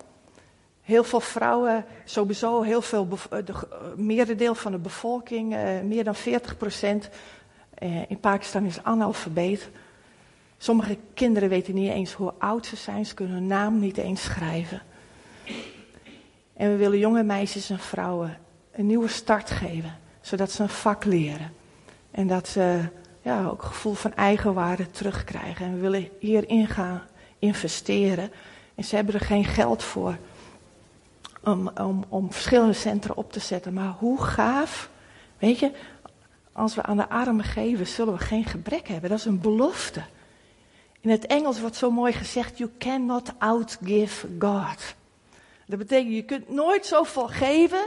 Heel 0.85 1.05
veel 1.05 1.21
vrouwen, 1.21 1.85
sowieso 2.05 2.63
heel 2.63 2.83
veel, 2.83 3.09
de 3.45 3.55
merendeel 3.97 4.55
van 4.55 4.73
de 4.73 4.79
bevolking, 4.79 5.57
meer 5.85 6.05
dan 6.05 6.15
40 6.15 6.57
procent. 6.57 7.09
in 8.09 8.21
Pakistan 8.21 8.65
is 8.65 8.83
analfabeet. 8.83 9.69
Sommige 10.59 10.99
kinderen 11.15 11.49
weten 11.49 11.75
niet 11.75 11.91
eens 11.91 12.13
hoe 12.13 12.33
oud 12.39 12.67
ze 12.67 12.77
zijn, 12.77 13.07
ze 13.07 13.15
kunnen 13.15 13.35
hun 13.35 13.47
naam 13.47 13.79
niet 13.79 13.97
eens 13.97 14.23
schrijven. 14.23 14.83
En 16.57 16.71
we 16.71 16.77
willen 16.77 16.99
jonge 16.99 17.23
meisjes 17.23 17.71
en 17.71 17.79
vrouwen 17.79 18.39
een 18.73 18.87
nieuwe 18.87 19.09
start 19.09 19.51
geven, 19.51 19.99
zodat 20.21 20.51
ze 20.51 20.63
een 20.63 20.69
vak 20.69 21.05
leren. 21.05 21.53
En 22.11 22.27
dat 22.27 22.49
ze 22.49 22.81
ja, 23.23 23.47
ook 23.47 23.63
gevoel 23.63 23.95
van 23.95 24.15
eigenwaarde 24.15 24.91
terugkrijgen. 24.91 25.67
En 25.67 25.75
we 25.75 25.81
willen 25.81 26.09
hierin 26.19 26.67
gaan 26.67 27.03
investeren. 27.39 28.31
En 28.75 28.85
ze 28.85 28.97
hebben 28.97 29.15
er 29.15 29.21
geen 29.21 29.45
geld 29.45 29.83
voor 29.83 30.17
om, 31.45 31.71
om, 31.81 32.05
om 32.09 32.33
verschillende 32.33 32.73
centra 32.73 33.15
op 33.17 33.33
te 33.33 33.41
zetten. 33.41 33.73
Maar 33.73 33.95
hoe 33.99 34.23
gaaf, 34.23 34.91
weet 35.39 35.59
je, 35.59 35.73
als 36.53 36.75
we 36.75 36.83
aan 36.83 36.97
de 36.97 37.09
armen 37.09 37.45
geven, 37.45 37.87
zullen 37.87 38.15
we 38.15 38.25
geen 38.25 38.45
gebrek 38.45 38.89
hebben. 38.89 39.11
Dat 39.11 39.19
is 39.19 39.25
een 39.25 39.41
belofte. 39.41 40.03
In 41.01 41.11
het 41.11 41.27
Engels 41.27 41.61
wordt 41.61 41.77
zo 41.77 41.91
mooi 41.91 42.13
gezegd: 42.13 42.59
You 42.59 42.71
cannot 42.79 43.33
outgive 43.39 44.29
God. 44.39 44.95
Dat 45.67 45.79
betekent, 45.79 46.15
je 46.15 46.25
kunt 46.25 46.49
nooit 46.49 46.87
zoveel 46.87 47.29
geven, 47.29 47.87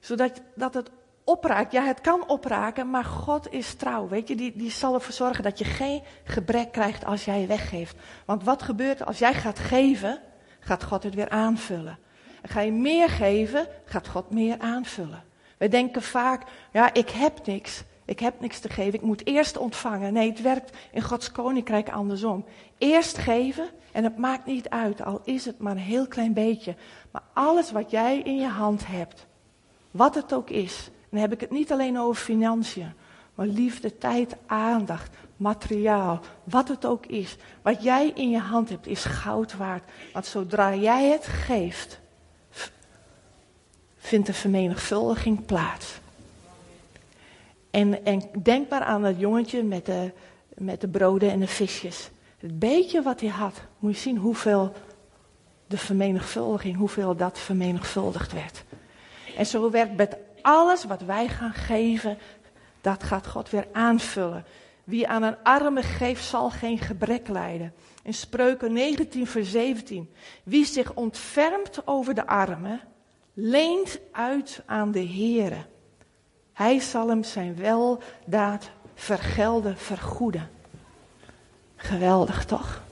zodat 0.00 0.40
dat 0.54 0.74
het 0.74 0.90
opraakt. 1.24 1.72
Ja, 1.72 1.84
het 1.84 2.00
kan 2.00 2.28
opraken, 2.28 2.90
maar 2.90 3.04
God 3.04 3.52
is 3.52 3.74
trouw. 3.74 4.08
Weet 4.08 4.28
je, 4.28 4.36
die, 4.36 4.52
die 4.56 4.70
zal 4.70 4.94
ervoor 4.94 5.12
zorgen 5.12 5.42
dat 5.42 5.58
je 5.58 5.64
geen 5.64 6.02
gebrek 6.24 6.72
krijgt 6.72 7.04
als 7.04 7.24
jij 7.24 7.46
weggeeft. 7.46 7.96
Want 8.24 8.44
wat 8.44 8.62
gebeurt 8.62 9.04
als 9.04 9.18
jij 9.18 9.34
gaat 9.34 9.58
geven, 9.58 10.20
gaat 10.60 10.84
God 10.84 11.02
het 11.02 11.14
weer 11.14 11.28
aanvullen. 11.28 11.98
En 12.42 12.48
ga 12.48 12.60
je 12.60 12.72
meer 12.72 13.08
geven, 13.08 13.66
gaat 13.84 14.08
God 14.08 14.30
meer 14.30 14.58
aanvullen. 14.58 15.24
We 15.58 15.68
denken 15.68 16.02
vaak, 16.02 16.42
ja, 16.72 16.94
ik 16.94 17.10
heb 17.10 17.46
niks. 17.46 17.82
Ik 18.04 18.20
heb 18.20 18.40
niks 18.40 18.58
te 18.58 18.68
geven. 18.68 18.94
Ik 18.94 19.02
moet 19.02 19.26
eerst 19.26 19.56
ontvangen. 19.56 20.12
Nee, 20.12 20.30
het 20.30 20.40
werkt 20.40 20.76
in 20.92 21.02
Gods 21.02 21.32
koninkrijk 21.32 21.88
andersom. 21.88 22.44
Eerst 22.78 23.18
geven 23.18 23.68
en 23.92 24.04
het 24.04 24.18
maakt 24.18 24.46
niet 24.46 24.68
uit, 24.68 25.04
al 25.04 25.20
is 25.24 25.44
het 25.44 25.58
maar 25.58 25.72
een 25.72 25.78
heel 25.78 26.06
klein 26.06 26.32
beetje. 26.32 26.74
Maar 27.10 27.22
alles 27.32 27.70
wat 27.70 27.90
jij 27.90 28.18
in 28.18 28.36
je 28.36 28.48
hand 28.48 28.86
hebt, 28.86 29.26
wat 29.90 30.14
het 30.14 30.32
ook 30.32 30.50
is, 30.50 30.90
dan 31.10 31.20
heb 31.20 31.32
ik 31.32 31.40
het 31.40 31.50
niet 31.50 31.72
alleen 31.72 31.98
over 31.98 32.22
financiën, 32.22 32.92
maar 33.34 33.46
liefde, 33.46 33.98
tijd, 33.98 34.36
aandacht, 34.46 35.16
materiaal, 35.36 36.20
wat 36.44 36.68
het 36.68 36.86
ook 36.86 37.06
is. 37.06 37.36
Wat 37.62 37.82
jij 37.82 38.12
in 38.14 38.30
je 38.30 38.38
hand 38.38 38.68
hebt, 38.68 38.86
is 38.86 39.04
goud 39.04 39.56
waard. 39.56 39.90
Want 40.12 40.26
zodra 40.26 40.74
jij 40.74 41.08
het 41.08 41.26
geeft, 41.26 42.00
vindt 44.00 44.26
de 44.26 44.34
vermenigvuldiging 44.34 45.46
plaats. 45.46 45.98
En, 47.70 48.04
en 48.04 48.22
denk 48.42 48.68
maar 48.68 48.82
aan 48.82 49.02
dat 49.02 49.18
jongetje 49.18 49.62
met 49.62 49.86
de, 49.86 50.12
met 50.54 50.80
de 50.80 50.88
broden 50.88 51.30
en 51.30 51.40
de 51.40 51.46
visjes. 51.46 52.10
Het 52.38 52.58
beetje 52.58 53.02
wat 53.02 53.20
hij 53.20 53.30
had, 53.30 53.60
moet 53.78 53.94
je 53.94 54.00
zien 54.00 54.16
hoeveel 54.16 54.72
de 55.66 55.78
vermenigvuldiging, 55.78 56.76
hoeveel 56.76 57.16
dat 57.16 57.38
vermenigvuldigd 57.38 58.32
werd. 58.32 58.64
En 59.36 59.46
zo 59.46 59.70
werkt 59.70 59.96
met 59.96 60.16
alles 60.42 60.84
wat 60.84 61.00
wij 61.00 61.28
gaan 61.28 61.52
geven, 61.52 62.18
dat 62.80 63.02
gaat 63.02 63.26
God 63.26 63.50
weer 63.50 63.66
aanvullen. 63.72 64.44
Wie 64.84 65.08
aan 65.08 65.22
een 65.22 65.36
arme 65.42 65.82
geeft, 65.82 66.24
zal 66.24 66.50
geen 66.50 66.78
gebrek 66.78 67.28
lijden. 67.28 67.74
In 68.02 68.14
Spreuken 68.14 68.72
19, 68.72 69.26
vers 69.26 69.50
17. 69.50 70.10
Wie 70.42 70.64
zich 70.64 70.94
ontfermt 70.94 71.86
over 71.86 72.14
de 72.14 72.26
armen, 72.26 72.80
leent 73.42 73.98
uit 74.12 74.62
aan 74.66 74.92
de 74.92 75.06
Heere. 75.06 75.56
Hij 76.52 76.80
zal 76.80 77.08
hem 77.08 77.24
zijn 77.24 77.56
weldaad 77.56 78.70
vergelden, 78.94 79.78
vergoeden. 79.78 80.50
Geweldig 81.76 82.44
toch? 82.44 82.82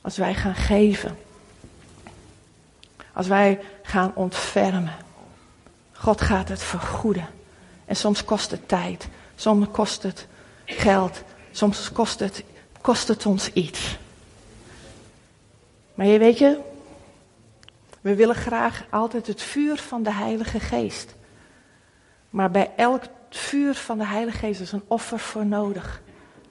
Als 0.00 0.16
wij 0.16 0.34
gaan 0.34 0.54
geven. 0.54 1.18
Als 3.12 3.26
wij 3.26 3.60
gaan 3.82 4.12
ontfermen. 4.14 4.96
God 5.92 6.20
gaat 6.20 6.48
het 6.48 6.62
vergoeden. 6.62 7.28
En 7.84 7.96
soms 7.96 8.24
kost 8.24 8.50
het 8.50 8.68
tijd. 8.68 9.08
Soms 9.34 9.66
kost 9.70 10.02
het 10.02 10.26
geld. 10.64 11.22
Soms 11.50 11.92
kost 11.92 12.20
het, 12.20 12.44
kost 12.80 13.08
het 13.08 13.26
ons 13.26 13.52
iets. 13.52 13.98
Maar 15.94 16.06
je 16.06 16.18
weet 16.18 16.38
je, 16.38 16.58
we 18.04 18.14
willen 18.14 18.34
graag 18.34 18.84
altijd 18.90 19.26
het 19.26 19.42
vuur 19.42 19.76
van 19.76 20.02
de 20.02 20.12
Heilige 20.12 20.60
Geest. 20.60 21.14
Maar 22.30 22.50
bij 22.50 22.70
elk 22.76 23.02
vuur 23.30 23.74
van 23.74 23.98
de 23.98 24.06
Heilige 24.06 24.38
Geest 24.38 24.60
is 24.60 24.72
een 24.72 24.84
offer 24.86 25.18
voor 25.18 25.46
nodig. 25.46 26.02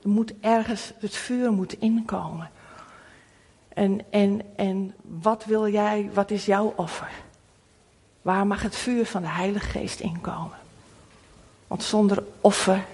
Er 0.04 0.10
moet 0.10 0.34
ergens, 0.40 0.94
het 1.00 1.16
vuur 1.16 1.52
moet 1.52 1.74
inkomen. 1.74 2.50
En, 3.68 4.02
en, 4.10 4.42
en 4.56 4.94
wat 5.02 5.46
wil 5.46 5.68
jij, 5.68 6.10
wat 6.14 6.32
is 6.32 6.46
jouw 6.46 6.74
offer? 6.76 7.12
Waar 8.22 8.48
mag 8.48 8.62
het 8.62 8.76
vuur 8.76 9.06
van 9.06 9.22
de 9.22 9.30
Heilige 9.30 9.70
Geest 9.70 10.00
inkomen? 10.00 10.58
Want 11.68 11.84
zonder 11.84 12.24
offer 12.42 12.86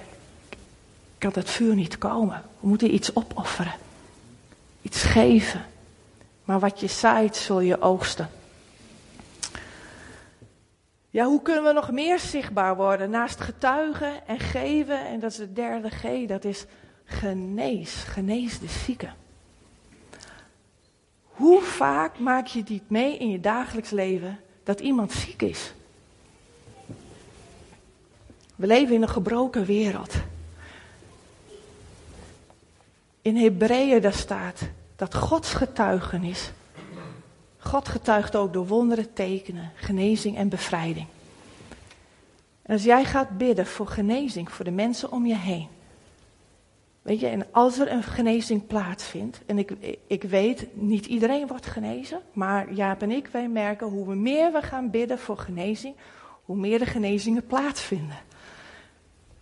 kan 1.17 1.31
het 1.33 1.49
vuur 1.49 1.75
niet 1.75 1.97
komen. 1.97 2.43
We 2.59 2.67
moeten 2.67 2.93
iets 2.93 3.15
opofferen. 3.15 3.73
Iets 4.81 5.03
geven. 5.03 5.65
Maar 6.43 6.59
wat 6.59 6.79
je 6.79 6.87
zaait, 6.87 7.35
zul 7.35 7.59
je 7.59 7.81
oogsten. 7.81 8.29
Ja, 11.09 11.25
hoe 11.25 11.41
kunnen 11.41 11.63
we 11.63 11.71
nog 11.71 11.91
meer 11.91 12.19
zichtbaar 12.19 12.75
worden? 12.75 13.09
Naast 13.09 13.41
getuigen 13.41 14.27
en 14.27 14.39
geven, 14.39 15.05
en 15.05 15.19
dat 15.19 15.31
is 15.31 15.37
de 15.37 15.53
derde 15.53 15.89
G, 15.89 16.27
dat 16.27 16.43
is 16.43 16.65
genees. 17.05 17.93
Genees 17.93 18.59
de 18.59 18.67
zieken. 18.67 19.13
Hoe 21.23 21.61
vaak 21.61 22.19
maak 22.19 22.47
je 22.47 22.63
dit 22.63 22.89
mee 22.89 23.17
in 23.17 23.29
je 23.29 23.39
dagelijks 23.39 23.89
leven 23.89 24.39
dat 24.63 24.79
iemand 24.79 25.11
ziek 25.11 25.41
is? 25.41 25.73
We 28.55 28.67
leven 28.67 28.95
in 28.95 29.01
een 29.01 29.09
gebroken 29.09 29.65
wereld. 29.65 30.13
In 33.21 33.35
Hebreeën 33.35 34.01
daar 34.01 34.13
staat 34.13 34.61
dat 34.95 35.15
Gods 35.15 35.53
getuigenis 35.53 36.51
God 37.69 37.87
getuigt 37.87 38.35
ook 38.35 38.53
door 38.53 38.67
wonderen, 38.67 39.13
tekenen, 39.13 39.71
genezing 39.75 40.37
en 40.37 40.49
bevrijding. 40.49 41.07
En 42.61 42.73
als 42.73 42.83
jij 42.83 43.05
gaat 43.05 43.37
bidden 43.37 43.65
voor 43.65 43.87
genezing 43.87 44.51
voor 44.51 44.65
de 44.65 44.71
mensen 44.71 45.11
om 45.11 45.25
je 45.25 45.35
heen. 45.35 45.67
Weet 47.01 47.19
je, 47.19 47.27
en 47.27 47.45
als 47.51 47.79
er 47.79 47.91
een 47.91 48.03
genezing 48.03 48.67
plaatsvindt, 48.67 49.41
en 49.45 49.57
ik, 49.57 49.71
ik 50.07 50.23
weet, 50.23 50.67
niet 50.73 51.05
iedereen 51.05 51.47
wordt 51.47 51.65
genezen, 51.65 52.21
maar 52.33 52.73
Jaap 52.73 53.01
en 53.01 53.11
ik, 53.11 53.27
wij 53.27 53.49
merken 53.49 53.87
hoe 53.87 54.15
meer 54.15 54.51
we 54.51 54.61
gaan 54.61 54.89
bidden 54.89 55.19
voor 55.19 55.37
genezing, 55.37 55.95
hoe 56.45 56.55
meer 56.55 56.79
de 56.79 56.85
genezingen 56.85 57.45
plaatsvinden. 57.45 58.17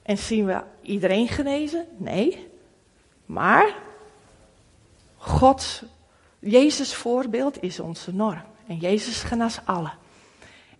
En 0.02 0.18
zien 0.18 0.46
we 0.46 0.62
iedereen 0.82 1.28
genezen? 1.28 1.86
Nee. 1.98 2.48
Maar 3.26 3.76
Gods 5.18 5.84
Jezus' 6.50 6.96
voorbeeld 6.96 7.62
is 7.62 7.80
onze 7.80 8.14
norm. 8.14 8.44
En 8.68 8.78
Jezus 8.78 9.24
genas 9.24 9.60
allen. 9.66 9.94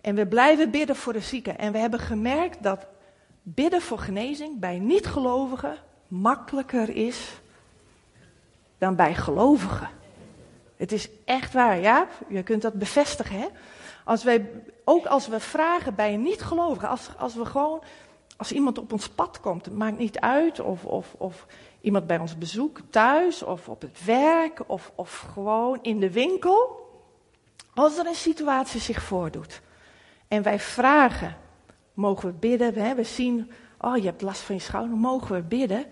En 0.00 0.14
we 0.14 0.26
blijven 0.26 0.70
bidden 0.70 0.96
voor 0.96 1.12
de 1.12 1.20
zieken. 1.20 1.58
En 1.58 1.72
we 1.72 1.78
hebben 1.78 2.00
gemerkt 2.00 2.62
dat 2.62 2.86
bidden 3.42 3.82
voor 3.82 3.98
genezing 3.98 4.58
bij 4.58 4.78
niet-gelovigen 4.78 5.76
makkelijker 6.08 6.88
is 6.88 7.40
dan 8.78 8.96
bij 8.96 9.14
gelovigen. 9.14 9.88
Het 10.76 10.92
is 10.92 11.08
echt 11.24 11.52
waar, 11.52 11.80
ja? 11.80 12.06
Je 12.28 12.42
kunt 12.42 12.62
dat 12.62 12.74
bevestigen, 12.74 13.38
hè? 13.38 13.46
Als 14.04 14.24
wij, 14.24 14.50
ook 14.84 15.06
als 15.06 15.28
we 15.28 15.40
vragen 15.40 15.94
bij 15.94 16.14
een 16.14 16.22
niet-gelovige, 16.22 16.86
als, 16.86 17.08
als 17.18 17.34
we 17.34 17.44
gewoon, 17.44 17.82
als 18.36 18.52
iemand 18.52 18.78
op 18.78 18.92
ons 18.92 19.08
pad 19.08 19.40
komt, 19.40 19.64
het 19.64 19.74
maakt 19.74 19.98
niet 19.98 20.20
uit 20.20 20.60
of, 20.60 20.84
of, 20.84 21.14
of 21.18 21.46
iemand 21.80 22.06
bij 22.06 22.18
ons 22.18 22.38
bezoek 22.38 22.80
thuis 22.90 23.42
of 23.42 23.68
op 23.68 23.80
het 23.80 24.04
werk 24.04 24.62
of, 24.66 24.92
of 24.94 25.28
gewoon 25.32 25.78
in 25.82 26.00
de 26.00 26.12
winkel. 26.12 26.86
Als 27.74 27.98
er 27.98 28.06
een 28.06 28.14
situatie 28.14 28.80
zich 28.80 29.02
voordoet 29.02 29.60
en 30.28 30.42
wij 30.42 30.60
vragen, 30.60 31.36
mogen 31.94 32.28
we 32.28 32.34
bidden? 32.34 32.74
We, 32.74 32.94
we 32.94 33.04
zien, 33.04 33.50
oh 33.78 33.96
je 33.96 34.04
hebt 34.04 34.22
last 34.22 34.40
van 34.40 34.54
je 34.54 34.60
schouder, 34.60 34.96
mogen 34.96 35.34
we 35.34 35.42
bidden? 35.42 35.84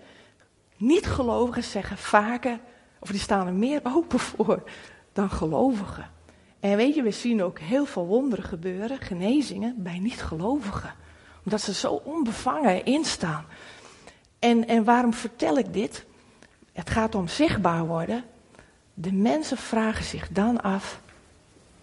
Niet-gelovigen 0.77 1.63
zeggen 1.63 1.97
vaker, 1.97 2.59
of 2.99 3.09
die 3.09 3.19
staan 3.19 3.47
er 3.47 3.53
meer 3.53 3.81
open 3.83 4.19
voor 4.29 4.63
dan 5.13 5.29
gelovigen. 5.29 6.09
En 6.59 6.77
weet 6.77 6.95
je, 6.95 7.01
we 7.01 7.11
zien 7.11 7.43
ook 7.43 7.59
heel 7.59 7.85
veel 7.85 8.05
wonderen 8.05 8.45
gebeuren, 8.45 8.97
genezingen 8.99 9.75
bij 9.77 9.99
niet-gelovigen. 9.99 10.93
Omdat 11.43 11.61
ze 11.61 11.73
zo 11.73 12.01
onbevangen 12.03 12.85
instaan. 12.85 13.45
En, 14.39 14.67
en 14.67 14.83
waarom 14.83 15.13
vertel 15.13 15.57
ik 15.57 15.73
dit? 15.73 16.05
Het 16.71 16.89
gaat 16.89 17.15
om 17.15 17.27
zichtbaar 17.27 17.85
worden. 17.85 18.23
De 18.93 19.13
mensen 19.13 19.57
vragen 19.57 20.05
zich 20.05 20.27
dan 20.31 20.61
af: 20.61 21.01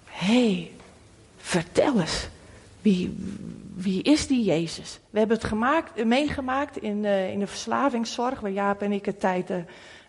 hé, 0.04 0.52
hey, 0.52 0.72
vertel 1.36 2.00
eens, 2.00 2.28
wie, 2.80 3.16
wie 3.74 4.02
is 4.02 4.26
die 4.26 4.44
Jezus? 4.44 5.00
We 5.10 5.18
hebben 5.18 5.36
het 5.36 5.46
gemaakt, 5.46 6.04
meegemaakt 6.04 6.76
in, 6.76 7.04
uh, 7.04 7.30
in 7.30 7.38
de 7.38 7.46
verslavingszorg, 7.46 8.40
waar 8.40 8.50
Jaap 8.50 8.82
en 8.82 8.92
ik 8.92 9.06
een 9.06 9.16
tijd 9.16 9.46
de 9.46 9.64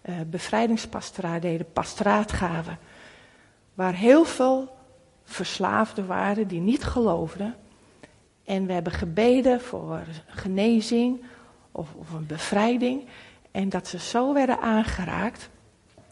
uh, 0.09 0.15
bevrijdingspastoraat 0.27 1.41
deden, 1.41 1.71
pastoraat 1.73 2.31
gaven. 2.31 2.77
Waar 3.73 3.93
heel 3.93 4.25
veel 4.25 4.75
verslaafden 5.23 6.05
waren 6.05 6.47
die 6.47 6.59
niet 6.59 6.83
geloofden. 6.83 7.55
En 8.43 8.65
we 8.65 8.73
hebben 8.73 8.93
gebeden 8.93 9.61
voor 9.61 10.01
genezing, 10.27 11.23
of, 11.75 11.93
of 11.95 12.11
een 12.13 12.25
bevrijding. 12.25 13.03
En 13.51 13.69
dat 13.69 13.87
ze 13.87 13.99
zo 13.99 14.33
werden 14.33 14.61
aangeraakt, 14.61 15.49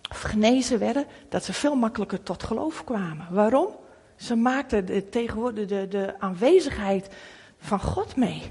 of 0.10 0.22
genezen 0.22 0.80
werden, 0.80 1.06
dat 1.30 1.44
ze 1.44 1.54
veel 1.54 1.76
makkelijker 1.76 2.24
tot 2.24 2.44
geloof 2.44 2.84
kwamen. 2.84 3.28
Waarom? 3.30 3.68
Ze 4.16 4.36
maakten 4.36 4.86
de, 4.86 5.10
tegenwoordig 5.10 5.68
de, 5.68 5.88
de 5.88 6.16
aanwezigheid 6.20 7.10
van 7.58 7.80
God 7.80 8.16
mee. 8.16 8.42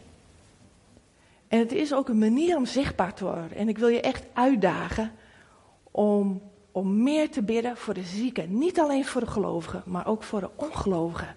En 1.49 1.59
het 1.59 1.73
is 1.73 1.95
ook 1.95 2.09
een 2.09 2.19
manier 2.19 2.57
om 2.57 2.67
zichtbaar 2.67 3.15
te 3.15 3.25
worden. 3.25 3.55
En 3.55 3.69
ik 3.69 3.79
wil 3.79 3.89
je 3.89 4.01
echt 4.01 4.25
uitdagen 4.33 5.13
om, 5.91 6.43
om 6.73 7.03
meer 7.03 7.31
te 7.31 7.43
bidden 7.43 7.77
voor 7.77 7.95
de 7.95 8.03
zieken. 8.03 8.59
Niet 8.59 8.81
alleen 8.81 9.05
voor 9.05 9.21
de 9.21 9.31
gelovigen, 9.31 9.83
maar 9.87 10.07
ook 10.07 10.23
voor 10.23 10.41
de 10.41 10.51
ongelovigen. 10.57 11.35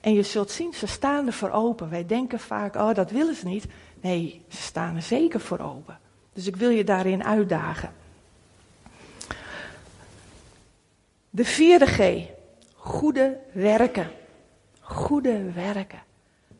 En 0.00 0.12
je 0.12 0.22
zult 0.22 0.50
zien, 0.50 0.72
ze 0.72 0.86
staan 0.86 1.26
er 1.26 1.32
voor 1.32 1.50
open. 1.50 1.90
Wij 1.90 2.06
denken 2.06 2.40
vaak, 2.40 2.74
oh 2.74 2.94
dat 2.94 3.10
willen 3.10 3.34
ze 3.34 3.46
niet. 3.46 3.66
Nee, 4.00 4.42
ze 4.48 4.62
staan 4.62 4.96
er 4.96 5.02
zeker 5.02 5.40
voor 5.40 5.58
open. 5.58 5.98
Dus 6.32 6.46
ik 6.46 6.56
wil 6.56 6.70
je 6.70 6.84
daarin 6.84 7.24
uitdagen. 7.24 7.92
De 11.30 11.44
vierde 11.44 11.86
G. 11.86 12.26
Goede 12.74 13.40
werken. 13.52 14.10
Goede 14.80 15.52
werken. 15.52 16.02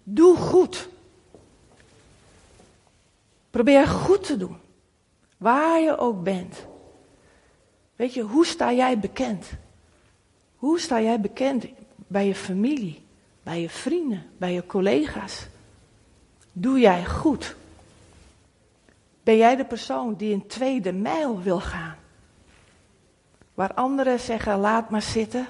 Doe 0.03 0.37
goed. 0.37 0.88
Probeer 3.51 3.87
goed 3.87 4.24
te 4.24 4.37
doen. 4.37 4.57
Waar 5.37 5.81
je 5.81 5.98
ook 5.98 6.22
bent. 6.22 6.66
Weet 7.96 8.14
je, 8.14 8.22
hoe 8.22 8.46
sta 8.46 8.72
jij 8.72 8.98
bekend? 8.98 9.46
Hoe 10.57 10.81
sta 10.81 11.01
jij 11.01 11.20
bekend 11.20 11.66
bij 11.96 12.27
je 12.27 12.35
familie, 12.35 13.03
bij 13.42 13.61
je 13.61 13.68
vrienden, 13.68 14.27
bij 14.37 14.53
je 14.53 14.66
collega's? 14.66 15.46
Doe 16.61 16.79
jij 16.79 17.05
goed? 17.05 17.57
Ben 19.23 19.37
jij 19.37 19.57
de 19.57 19.64
persoon 19.64 20.14
die 20.14 20.35
een 20.35 20.47
tweede 20.47 20.92
mijl 20.92 21.40
wil 21.40 21.61
gaan? 21.61 21.97
Waar 23.55 23.75
anderen 23.75 24.21
zeggen, 24.21 24.59
laat 24.59 24.90
maar 24.90 25.03
zitten, 25.03 25.47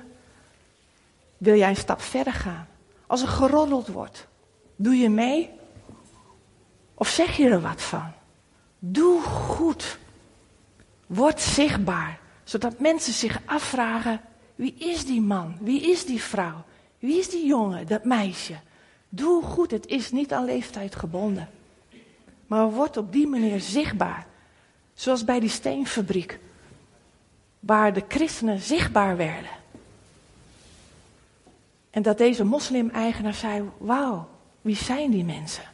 wil 1.36 1.54
jij 1.54 1.68
een 1.68 1.76
stap 1.76 2.00
verder 2.00 2.32
gaan? 2.32 2.68
Als 3.06 3.22
er 3.22 3.28
geroddeld 3.28 3.88
wordt, 3.88 4.26
doe 4.76 4.96
je 4.96 5.08
mee? 5.08 5.50
Of 6.94 7.08
zeg 7.08 7.36
je 7.36 7.48
er 7.48 7.60
wat 7.60 7.82
van? 7.82 8.12
Doe 8.78 9.22
goed. 9.22 9.98
Word 11.06 11.40
zichtbaar, 11.40 12.18
zodat 12.44 12.78
mensen 12.78 13.12
zich 13.12 13.40
afvragen: 13.44 14.20
wie 14.54 14.74
is 14.74 15.06
die 15.06 15.20
man? 15.20 15.56
Wie 15.60 15.90
is 15.90 16.06
die 16.06 16.22
vrouw? 16.22 16.64
Wie 16.98 17.18
is 17.18 17.30
die 17.30 17.46
jongen, 17.46 17.86
dat 17.86 18.04
meisje? 18.04 18.60
Doe 19.08 19.42
goed, 19.42 19.70
het 19.70 19.86
is 19.86 20.10
niet 20.10 20.32
aan 20.32 20.44
leeftijd 20.44 20.94
gebonden. 20.94 21.48
Maar 22.46 22.70
word 22.70 22.96
op 22.96 23.12
die 23.12 23.26
manier 23.26 23.60
zichtbaar. 23.60 24.26
Zoals 24.94 25.24
bij 25.24 25.40
die 25.40 25.48
steenfabriek, 25.48 26.38
waar 27.60 27.92
de 27.92 28.04
christenen 28.08 28.60
zichtbaar 28.60 29.16
werden. 29.16 29.50
En 31.90 32.02
dat 32.02 32.18
deze 32.18 32.44
moslim-eigenaar 32.44 33.34
zei: 33.34 33.70
Wauw, 33.78 34.28
wie 34.60 34.76
zijn 34.76 35.10
die 35.10 35.24
mensen? 35.24 35.64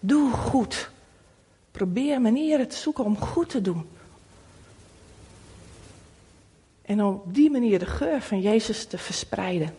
Doe 0.00 0.32
goed. 0.32 0.90
Probeer 1.70 2.20
manieren 2.20 2.68
te 2.68 2.76
zoeken 2.76 3.04
om 3.04 3.18
goed 3.18 3.48
te 3.48 3.60
doen. 3.60 3.88
En 6.82 7.04
op 7.04 7.34
die 7.34 7.50
manier 7.50 7.78
de 7.78 7.86
geur 7.86 8.22
van 8.22 8.40
Jezus 8.40 8.86
te 8.86 8.98
verspreiden. 8.98 9.74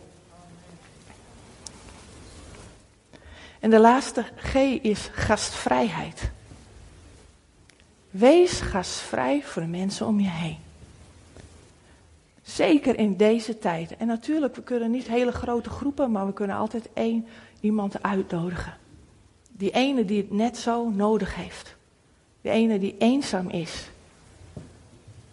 En 3.62 3.70
de 3.70 3.80
laatste 3.80 4.24
G 4.36 4.54
is 4.82 5.08
gastvrijheid. 5.12 6.30
Wees 8.10 8.60
gastvrij 8.60 9.42
voor 9.42 9.62
de 9.62 9.68
mensen 9.68 10.06
om 10.06 10.20
je 10.20 10.28
heen. 10.28 10.58
Zeker 12.42 12.98
in 12.98 13.16
deze 13.16 13.58
tijd. 13.58 13.96
En 13.96 14.06
natuurlijk, 14.06 14.56
we 14.56 14.62
kunnen 14.62 14.90
niet 14.90 15.06
hele 15.06 15.32
grote 15.32 15.70
groepen, 15.70 16.10
maar 16.10 16.26
we 16.26 16.32
kunnen 16.32 16.56
altijd 16.56 16.88
één 16.94 17.26
iemand 17.60 18.02
uitnodigen. 18.02 18.76
Die 19.48 19.70
ene 19.70 20.04
die 20.04 20.20
het 20.20 20.32
net 20.32 20.58
zo 20.58 20.88
nodig 20.88 21.34
heeft. 21.34 21.76
Die 22.40 22.52
ene 22.52 22.78
die 22.78 22.94
eenzaam 22.98 23.48
is. 23.48 23.88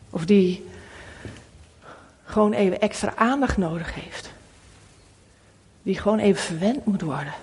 Of 0.09 0.25
die 0.25 0.65
gewoon 2.23 2.53
even 2.53 2.81
extra 2.81 3.15
aandacht 3.15 3.57
nodig 3.57 3.93
heeft. 3.93 4.31
Die 5.81 5.97
gewoon 5.97 6.19
even 6.19 6.41
verwend 6.41 6.85
moet 6.85 7.01
worden. 7.01 7.33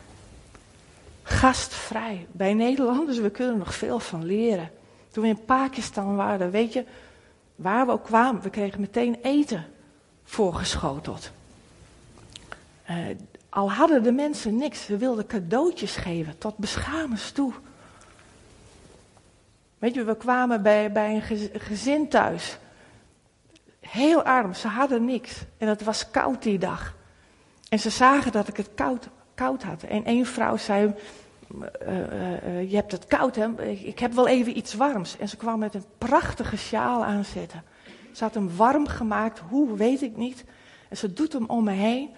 Gastvrij. 1.29 2.27
Bij 2.33 2.55
Nederlanders, 2.55 3.19
we 3.19 3.31
kunnen 3.31 3.59
nog 3.59 3.75
veel 3.75 3.99
van 3.99 4.25
leren. 4.25 4.71
Toen 5.11 5.23
we 5.23 5.29
in 5.29 5.45
Pakistan 5.45 6.17
waren, 6.17 6.51
weet 6.51 6.73
je, 6.73 6.85
waar 7.55 7.87
we 7.87 7.93
ook 7.93 8.05
kwamen, 8.05 8.43
we 8.43 8.51
kregen 8.51 8.81
meteen 8.81 9.19
eten 9.23 9.67
voorgeschoteld. 10.25 11.31
Uh, 12.91 12.97
al 13.49 13.73
hadden 13.73 14.03
de 14.03 14.13
mensen 14.13 14.57
niks, 14.57 14.85
ze 14.85 14.97
wilden 14.97 15.27
cadeautjes 15.27 15.97
geven, 15.97 16.39
tot 16.39 16.57
beschamers 16.57 17.33
toe. 17.33 17.53
Weet 19.79 19.95
je, 19.95 20.05
we 20.05 20.17
kwamen 20.17 20.63
bij, 20.63 20.93
bij 20.93 21.15
een 21.15 21.51
gezin 21.61 22.09
thuis. 22.09 22.59
Heel 23.81 24.23
arm, 24.23 24.55
ze 24.55 24.69
hadden 24.69 25.05
niks. 25.05 25.45
En 25.59 25.69
het 25.69 25.85
was 25.85 26.11
koud 26.11 26.43
die 26.43 26.59
dag. 26.59 26.95
En 27.69 27.79
ze 27.79 27.91
zagen 27.91 28.33
dat 28.33 28.49
ik 28.49 28.57
het 28.57 28.71
koud, 28.75 29.09
koud 29.37 29.63
had. 29.63 29.83
En 29.83 30.05
één 30.05 30.27
vrouw 30.27 30.57
zei, 30.57 30.95
uh, 31.55 31.63
uh, 31.89 32.71
je 32.71 32.77
hebt 32.77 32.93
het 32.93 33.07
koud 33.07 33.37
hè, 33.37 33.63
ik 33.69 33.99
heb 33.99 34.13
wel 34.13 34.29
even 34.29 34.57
iets 34.57 34.75
warms. 34.75 35.19
En 35.19 35.29
ze 35.29 35.37
kwam 35.37 35.59
met 35.59 35.75
een 35.75 35.85
prachtige 35.99 36.57
sjaal 36.57 37.05
aanzetten. 37.05 37.63
Ze 38.13 38.25
had 38.25 38.35
hem 38.35 38.57
warm 38.57 38.87
gemaakt, 38.87 39.39
hoe 39.49 39.77
weet 39.77 40.03
ik 40.03 40.17
niet. 40.17 40.45
En 40.89 40.97
ze 40.97 41.13
doet 41.13 41.33
hem 41.33 41.45
om 41.47 41.65
me 41.65 41.73
heen. 41.73 42.11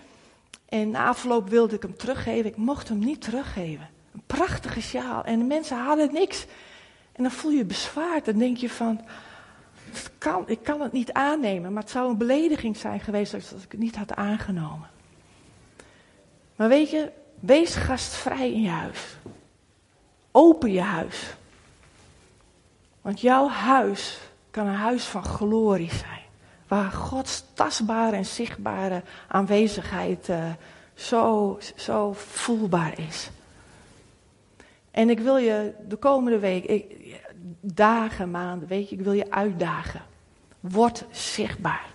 En 0.68 0.90
na 0.90 1.06
afloop 1.06 1.48
wilde 1.48 1.74
ik 1.74 1.82
hem 1.82 1.96
teruggeven. 1.96 2.50
Ik 2.50 2.56
mocht 2.56 2.88
hem 2.88 2.98
niet 2.98 3.20
teruggeven. 3.20 3.88
Een 4.14 4.22
prachtige 4.26 4.80
sjaal. 4.80 5.24
En 5.24 5.38
de 5.38 5.44
mensen 5.44 5.76
hadden 5.76 6.12
niks. 6.12 6.46
En 7.12 7.22
dan 7.22 7.32
voel 7.32 7.50
je 7.50 7.56
je 7.56 7.64
bezwaard. 7.64 8.24
Dan 8.24 8.38
denk 8.38 8.56
je 8.56 8.70
van, 8.70 9.00
kan, 10.18 10.44
ik 10.46 10.62
kan 10.62 10.80
het 10.80 10.92
niet 10.92 11.12
aannemen. 11.12 11.72
Maar 11.72 11.82
het 11.82 11.92
zou 11.92 12.10
een 12.10 12.18
belediging 12.18 12.76
zijn 12.76 13.00
geweest 13.00 13.34
als 13.34 13.50
ik 13.50 13.70
het 13.70 13.80
niet 13.80 13.96
had 13.96 14.14
aangenomen. 14.14 14.88
Maar 16.58 16.68
weet 16.68 16.90
je, 16.90 17.10
wees 17.40 17.74
gastvrij 17.74 18.52
in 18.52 18.62
je 18.62 18.68
huis. 18.68 19.16
Open 20.30 20.72
je 20.72 20.80
huis. 20.80 21.34
Want 23.00 23.20
jouw 23.20 23.48
huis 23.48 24.18
kan 24.50 24.66
een 24.66 24.74
huis 24.74 25.04
van 25.04 25.24
glorie 25.24 25.90
zijn. 25.90 26.22
Waar 26.68 26.90
Gods 26.90 27.44
tastbare 27.54 28.16
en 28.16 28.26
zichtbare 28.26 29.02
aanwezigheid 29.28 30.28
uh, 30.28 30.50
zo, 30.94 31.58
zo 31.76 32.12
voelbaar 32.12 32.98
is. 32.98 33.30
En 34.90 35.10
ik 35.10 35.20
wil 35.20 35.36
je 35.36 35.74
de 35.88 35.96
komende 35.96 36.38
week, 36.38 36.84
dagen, 37.60 38.30
maanden, 38.30 38.68
weet 38.68 38.88
je, 38.88 38.96
ik 38.96 39.02
wil 39.02 39.12
je 39.12 39.30
uitdagen. 39.30 40.02
Word 40.60 41.04
zichtbaar. 41.10 41.86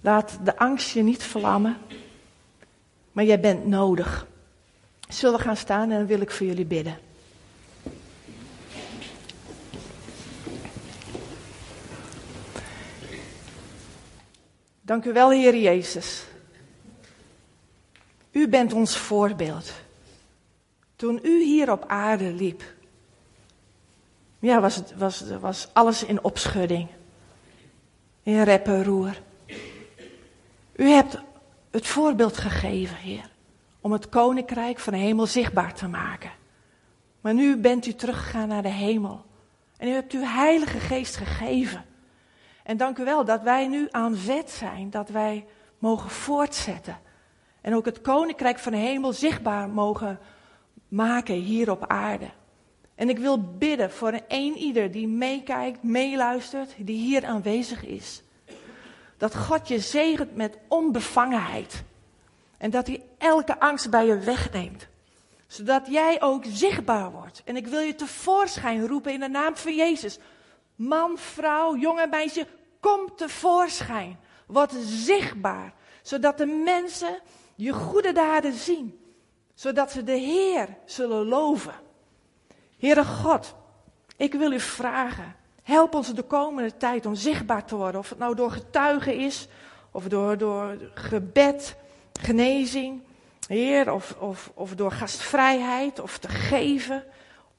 Laat 0.00 0.38
de 0.42 0.56
angst 0.56 0.90
je 0.90 1.02
niet 1.02 1.22
vlammen, 1.22 1.76
maar 3.16 3.24
jij 3.24 3.40
bent 3.40 3.66
nodig. 3.66 4.26
Zullen 5.08 5.38
we 5.38 5.44
gaan 5.44 5.56
staan 5.56 5.90
en 5.90 5.98
dan 5.98 6.06
wil 6.06 6.20
ik 6.20 6.30
voor 6.30 6.46
jullie 6.46 6.64
bidden. 6.64 6.98
Dank 14.80 15.04
u 15.04 15.12
wel, 15.12 15.30
Heer 15.30 15.56
Jezus. 15.56 16.24
U 18.30 18.48
bent 18.48 18.72
ons 18.72 18.96
voorbeeld. 18.96 19.72
Toen 20.96 21.20
u 21.22 21.44
hier 21.44 21.72
op 21.72 21.84
aarde 21.86 22.32
liep, 22.32 22.62
ja, 24.38 24.60
was, 24.60 24.76
het, 24.76 24.96
was, 24.96 25.24
was 25.40 25.68
alles 25.72 26.04
in 26.04 26.24
opschudding. 26.24 26.88
In 28.22 28.42
rep 28.42 28.66
en 28.66 28.84
roer. 28.84 29.22
U 30.72 30.88
hebt 30.88 31.18
het 31.76 31.86
voorbeeld 31.86 32.36
gegeven, 32.36 32.96
Heer, 32.96 33.30
om 33.80 33.92
het 33.92 34.08
koninkrijk 34.08 34.78
van 34.78 34.92
de 34.92 34.98
hemel 34.98 35.26
zichtbaar 35.26 35.74
te 35.74 35.88
maken. 35.88 36.30
Maar 37.20 37.34
nu 37.34 37.56
bent 37.56 37.86
u 37.86 37.94
teruggegaan 37.94 38.48
naar 38.48 38.62
de 38.62 38.68
hemel. 38.68 39.24
En 39.76 39.88
u 39.88 39.90
hebt 39.90 40.12
uw 40.12 40.22
Heilige 40.22 40.78
Geest 40.78 41.16
gegeven 41.16 41.84
en 42.62 42.76
dank 42.76 42.98
u 42.98 43.04
wel 43.04 43.24
dat 43.24 43.42
wij 43.42 43.66
nu 43.66 43.88
aan 43.90 44.14
zet 44.14 44.50
zijn, 44.50 44.90
dat 44.90 45.08
wij 45.08 45.46
mogen 45.78 46.10
voortzetten. 46.10 46.98
En 47.60 47.74
ook 47.74 47.84
het 47.84 48.00
koninkrijk 48.00 48.58
van 48.58 48.72
de 48.72 48.78
hemel 48.78 49.12
zichtbaar 49.12 49.68
mogen 49.68 50.18
maken 50.88 51.34
hier 51.34 51.70
op 51.70 51.86
aarde. 51.86 52.28
En 52.94 53.08
ik 53.08 53.18
wil 53.18 53.56
bidden 53.58 53.90
voor 53.90 54.20
een 54.28 54.56
ieder 54.56 54.90
die 54.90 55.08
meekijkt, 55.08 55.82
meeluistert, 55.82 56.74
die 56.78 56.98
hier 56.98 57.24
aanwezig 57.24 57.84
is. 57.84 58.22
Dat 59.16 59.36
God 59.36 59.68
je 59.68 59.80
zegent 59.80 60.36
met 60.36 60.58
onbevangenheid. 60.68 61.82
En 62.58 62.70
dat 62.70 62.86
hij 62.86 63.02
elke 63.18 63.60
angst 63.60 63.90
bij 63.90 64.06
je 64.06 64.18
wegneemt. 64.18 64.86
Zodat 65.46 65.86
jij 65.86 66.22
ook 66.22 66.44
zichtbaar 66.48 67.10
wordt. 67.10 67.42
En 67.44 67.56
ik 67.56 67.66
wil 67.66 67.80
je 67.80 67.94
tevoorschijn 67.94 68.86
roepen 68.86 69.12
in 69.12 69.20
de 69.20 69.28
naam 69.28 69.56
van 69.56 69.74
Jezus. 69.74 70.18
Man, 70.74 71.18
vrouw, 71.18 71.76
jonge 71.76 72.06
meisje, 72.06 72.46
kom 72.80 73.16
tevoorschijn. 73.16 74.18
Word 74.46 74.72
zichtbaar. 74.80 75.74
Zodat 76.02 76.38
de 76.38 76.46
mensen 76.46 77.20
je 77.54 77.72
goede 77.72 78.12
daden 78.12 78.52
zien. 78.52 79.00
Zodat 79.54 79.92
ze 79.92 80.04
de 80.04 80.12
Heer 80.12 80.68
zullen 80.84 81.26
loven. 81.26 81.74
Heere 82.78 83.04
God, 83.04 83.54
ik 84.16 84.34
wil 84.34 84.52
u 84.52 84.60
vragen. 84.60 85.36
Help 85.66 85.94
ons 85.94 86.14
de 86.14 86.22
komende 86.22 86.76
tijd 86.76 87.06
om 87.06 87.14
zichtbaar 87.14 87.64
te 87.64 87.76
worden. 87.76 88.00
Of 88.00 88.08
het 88.08 88.18
nou 88.18 88.34
door 88.34 88.50
getuigen 88.50 89.16
is. 89.16 89.48
Of 89.90 90.04
door, 90.04 90.38
door 90.38 90.76
gebed, 90.94 91.76
genezing. 92.20 93.02
Heer, 93.48 93.92
of, 93.92 94.16
of, 94.18 94.52
of 94.54 94.74
door 94.74 94.92
gastvrijheid. 94.92 96.00
Of 96.00 96.18
te 96.18 96.28
geven. 96.28 97.04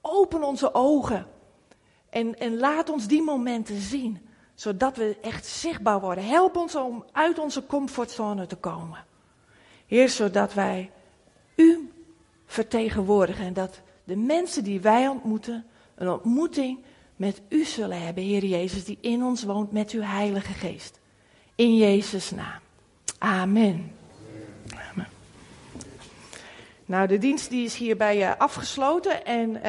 Open 0.02 0.44
onze 0.44 0.74
ogen. 0.74 1.28
En, 2.10 2.40
en 2.40 2.58
laat 2.58 2.90
ons 2.90 3.08
die 3.08 3.22
momenten 3.22 3.80
zien, 3.80 4.28
zodat 4.56 4.98
we 4.98 5.18
echt 5.22 5.46
zichtbaar 5.46 6.00
worden. 6.00 6.26
Help 6.26 6.56
ons 6.56 6.76
om 6.76 7.06
uit 7.12 7.40
onze 7.40 7.66
comfortzone 7.66 8.48
te 8.48 8.56
komen. 8.56 9.06
Heer, 9.86 10.10
zodat 10.10 10.54
wij 10.54 10.92
U 11.56 11.92
vertegenwoordigen 12.46 13.46
en 13.46 13.54
dat 13.54 13.82
de 14.04 14.16
mensen 14.16 14.64
die 14.64 14.82
wij 14.82 15.08
ontmoeten 15.08 15.66
een 15.96 16.10
ontmoeting 16.10 16.80
met 17.18 17.42
u 17.50 17.64
zullen 17.64 18.02
hebben, 18.02 18.24
Heer 18.24 18.46
Jezus, 18.46 18.86
die 18.86 18.98
in 19.02 19.24
ons 19.24 19.44
woont 19.44 19.72
met 19.72 19.92
uw 19.92 20.02
Heilige 20.02 20.54
Geest. 20.54 21.00
In 21.56 21.78
Jezus' 21.78 22.32
naam. 22.32 22.60
Amen. 23.18 23.92
Amen. 24.92 25.08
Nou, 26.86 27.08
de 27.08 27.18
dienst 27.18 27.50
die 27.50 27.66
is 27.66 27.76
hierbij 27.76 28.38
afgesloten 28.38 29.26
en. 29.26 29.62